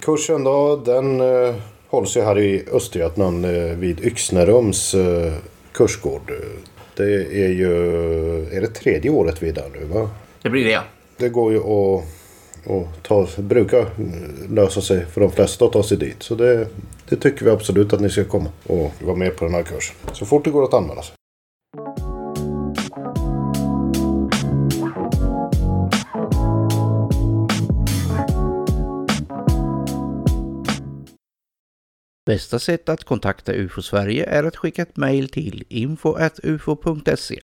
Kursen 0.00 0.44
då, 0.44 0.82
den 0.84 1.20
eh, 1.20 1.54
hålls 1.88 2.16
ju 2.16 2.20
här 2.20 2.38
i 2.38 2.64
Östergötland 2.72 3.44
eh, 3.44 3.52
vid 3.52 4.00
Yxnerums 4.00 4.94
eh, 4.94 5.32
kursgård. 5.72 6.32
Det 7.00 7.44
är 7.44 7.48
ju, 7.48 7.72
är 8.52 8.60
det 8.60 8.66
tredje 8.66 9.10
året 9.10 9.42
vi 9.42 9.48
är 9.48 9.52
där 9.52 9.68
nu 9.80 9.84
va? 9.84 10.10
Det 10.42 10.50
blir 10.50 10.64
det 10.64 10.80
Det 11.16 11.28
går 11.28 11.52
ju 11.52 11.58
att, 11.58 12.04
att 12.66 13.02
ta, 13.02 13.28
brukar 13.36 13.86
lösa 14.54 14.80
sig 14.80 15.06
för 15.06 15.20
de 15.20 15.32
flesta 15.32 15.64
att 15.64 15.72
ta 15.72 15.82
sig 15.82 15.96
dit. 15.96 16.22
Så 16.22 16.34
det, 16.34 16.66
Det 17.08 17.16
tycker 17.16 17.44
vi 17.44 17.50
absolut 17.50 17.92
att 17.92 18.00
ni 18.00 18.10
ska 18.10 18.24
komma 18.24 18.48
och 18.66 18.92
vara 19.00 19.16
med 19.16 19.36
på 19.36 19.44
den 19.44 19.54
här 19.54 19.62
kursen. 19.62 19.96
Så 20.12 20.26
fort 20.26 20.44
det 20.44 20.50
går 20.50 20.64
att 20.64 20.74
anmäla 20.74 21.02
sig. 21.02 21.14
Bästa 32.30 32.58
sätt 32.58 32.88
att 32.88 33.04
kontakta 33.04 33.52
UFO 33.54 33.82
Sverige 33.82 34.24
är 34.24 34.44
att 34.44 34.56
skicka 34.56 34.82
ett 34.82 34.96
mejl 34.96 35.28
till 35.28 35.64
info.ufo.se. 35.68 37.40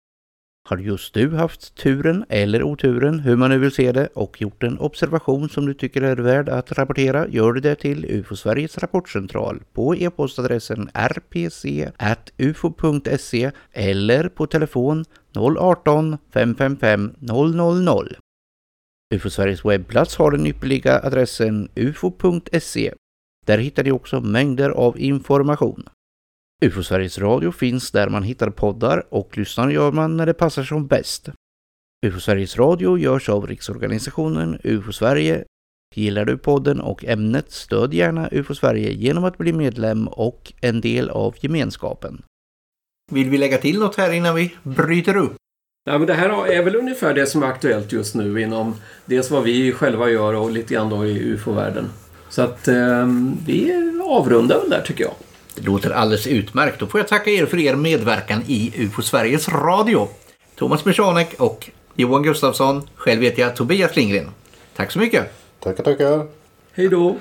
Har 0.68 0.79
just 0.79 1.14
du 1.14 1.31
haft 1.31 1.75
turen 1.75 2.25
eller 2.29 2.62
oturen, 2.62 3.20
hur 3.20 3.37
man 3.37 3.51
nu 3.51 3.59
vill 3.59 3.70
se 3.70 3.92
det, 3.92 4.07
och 4.07 4.40
gjort 4.40 4.62
en 4.62 4.79
observation 4.79 5.49
som 5.49 5.66
du 5.66 5.75
tycker 5.75 6.03
är 6.03 6.16
värd 6.16 6.49
att 6.49 6.72
rapportera, 6.72 7.29
gör 7.29 7.53
du 7.53 7.61
det 7.61 7.75
till 7.75 8.05
UFO 8.05 8.37
Sveriges 8.37 8.79
rapportcentral 8.79 9.62
på 9.72 9.96
e-postadressen 9.96 10.90
rpc.ufo.se 10.94 11.90
eller 13.72 14.29
på 14.29 14.46
telefon 14.46 15.05
018 15.59 16.18
555 16.33 17.14
000. 17.20 18.16
UFO 19.14 19.31
Sveriges 19.31 19.64
webbplats 19.64 20.16
har 20.16 20.31
den 20.31 20.46
ypperliga 20.46 21.01
adressen 21.01 21.68
ufo.se 21.75 22.92
där 23.46 23.59
hittar 23.59 23.85
ni 23.85 23.92
också 23.92 24.20
mängder 24.20 24.70
av 24.70 25.00
information. 25.00 25.88
UFO 26.64 26.82
Sveriges 26.82 27.18
Radio 27.18 27.52
finns 27.52 27.90
där 27.90 28.09
man 28.09 28.22
hittar 28.22 28.50
poddar 28.50 29.06
och 29.11 29.38
lyssnar 29.38 29.70
gör 29.70 29.92
man 29.92 30.16
när 30.16 30.26
det 30.26 30.35
passar 30.35 30.62
som 30.62 30.87
bäst. 30.87 31.28
UFO 32.06 32.20
Sveriges 32.20 32.56
Radio 32.56 32.98
görs 32.98 33.28
av 33.28 33.46
Riksorganisationen 33.46 34.59
UFO 34.64 34.92
Sverige. 34.92 35.44
Gillar 35.94 36.24
du 36.24 36.38
podden 36.38 36.80
och 36.80 37.04
ämnet, 37.04 37.52
stöd 37.52 37.94
gärna 37.94 38.28
UFO 38.32 38.54
Sverige 38.54 38.92
genom 38.92 39.24
att 39.24 39.38
bli 39.38 39.52
medlem 39.52 40.09
och 40.09 40.52
en 40.61 40.80
del 40.80 41.11
av 41.11 41.35
gemenskapen. 41.40 42.22
Vill 43.12 43.30
vi 43.30 43.38
lägga 43.38 43.59
till 43.59 43.78
något 43.78 43.96
här 43.96 44.12
innan 44.12 44.35
vi 44.35 44.54
bryter 44.62 45.16
upp? 45.16 45.37
Ja, 45.85 45.98
men 45.98 46.06
det 46.06 46.14
här 46.14 46.46
är 46.46 46.62
väl 46.62 46.76
ungefär 46.76 47.14
det 47.14 47.26
som 47.26 47.42
är 47.42 47.46
aktuellt 47.46 47.92
just 47.92 48.14
nu 48.14 48.40
inom 48.40 48.74
dels 49.04 49.30
vad 49.30 49.44
vi 49.44 49.72
själva 49.72 50.11
gör 50.11 50.35
och 50.35 50.50
lite 50.50 50.74
grann 50.74 50.90
då 50.90 51.06
i 51.06 51.18
UFO-världen. 51.18 51.88
Så 52.37 52.42
att 52.42 52.68
eh, 52.68 53.07
vi 53.46 53.72
avrundar 54.05 54.61
väl 54.61 54.70
där 54.70 54.81
tycker 54.81 55.05
jag. 55.05 55.14
Det 55.55 55.62
låter 55.62 55.90
alldeles 55.90 56.27
utmärkt. 56.27 56.81
Då 56.81 56.87
får 56.87 57.01
jag 57.01 57.09
tacka 57.09 57.31
er 57.31 57.46
för 57.46 57.59
er 57.59 57.75
medverkan 57.75 58.42
i 58.46 58.72
UFO 58.77 59.03
Sveriges 59.03 59.49
Radio. 59.49 60.09
Thomas 60.55 60.85
Michanek 60.85 61.35
och 61.38 61.70
Johan 61.94 62.22
Gustafsson. 62.22 62.88
Själv 62.94 63.22
heter 63.22 63.42
jag 63.42 63.57
Tobias 63.57 63.96
Lindgren. 63.96 64.31
Tack 64.77 64.92
så 64.92 64.99
mycket. 64.99 65.33
Tackar, 65.61 65.85
tackar. 65.85 66.27
Hej 66.72 66.88
då! 66.88 67.16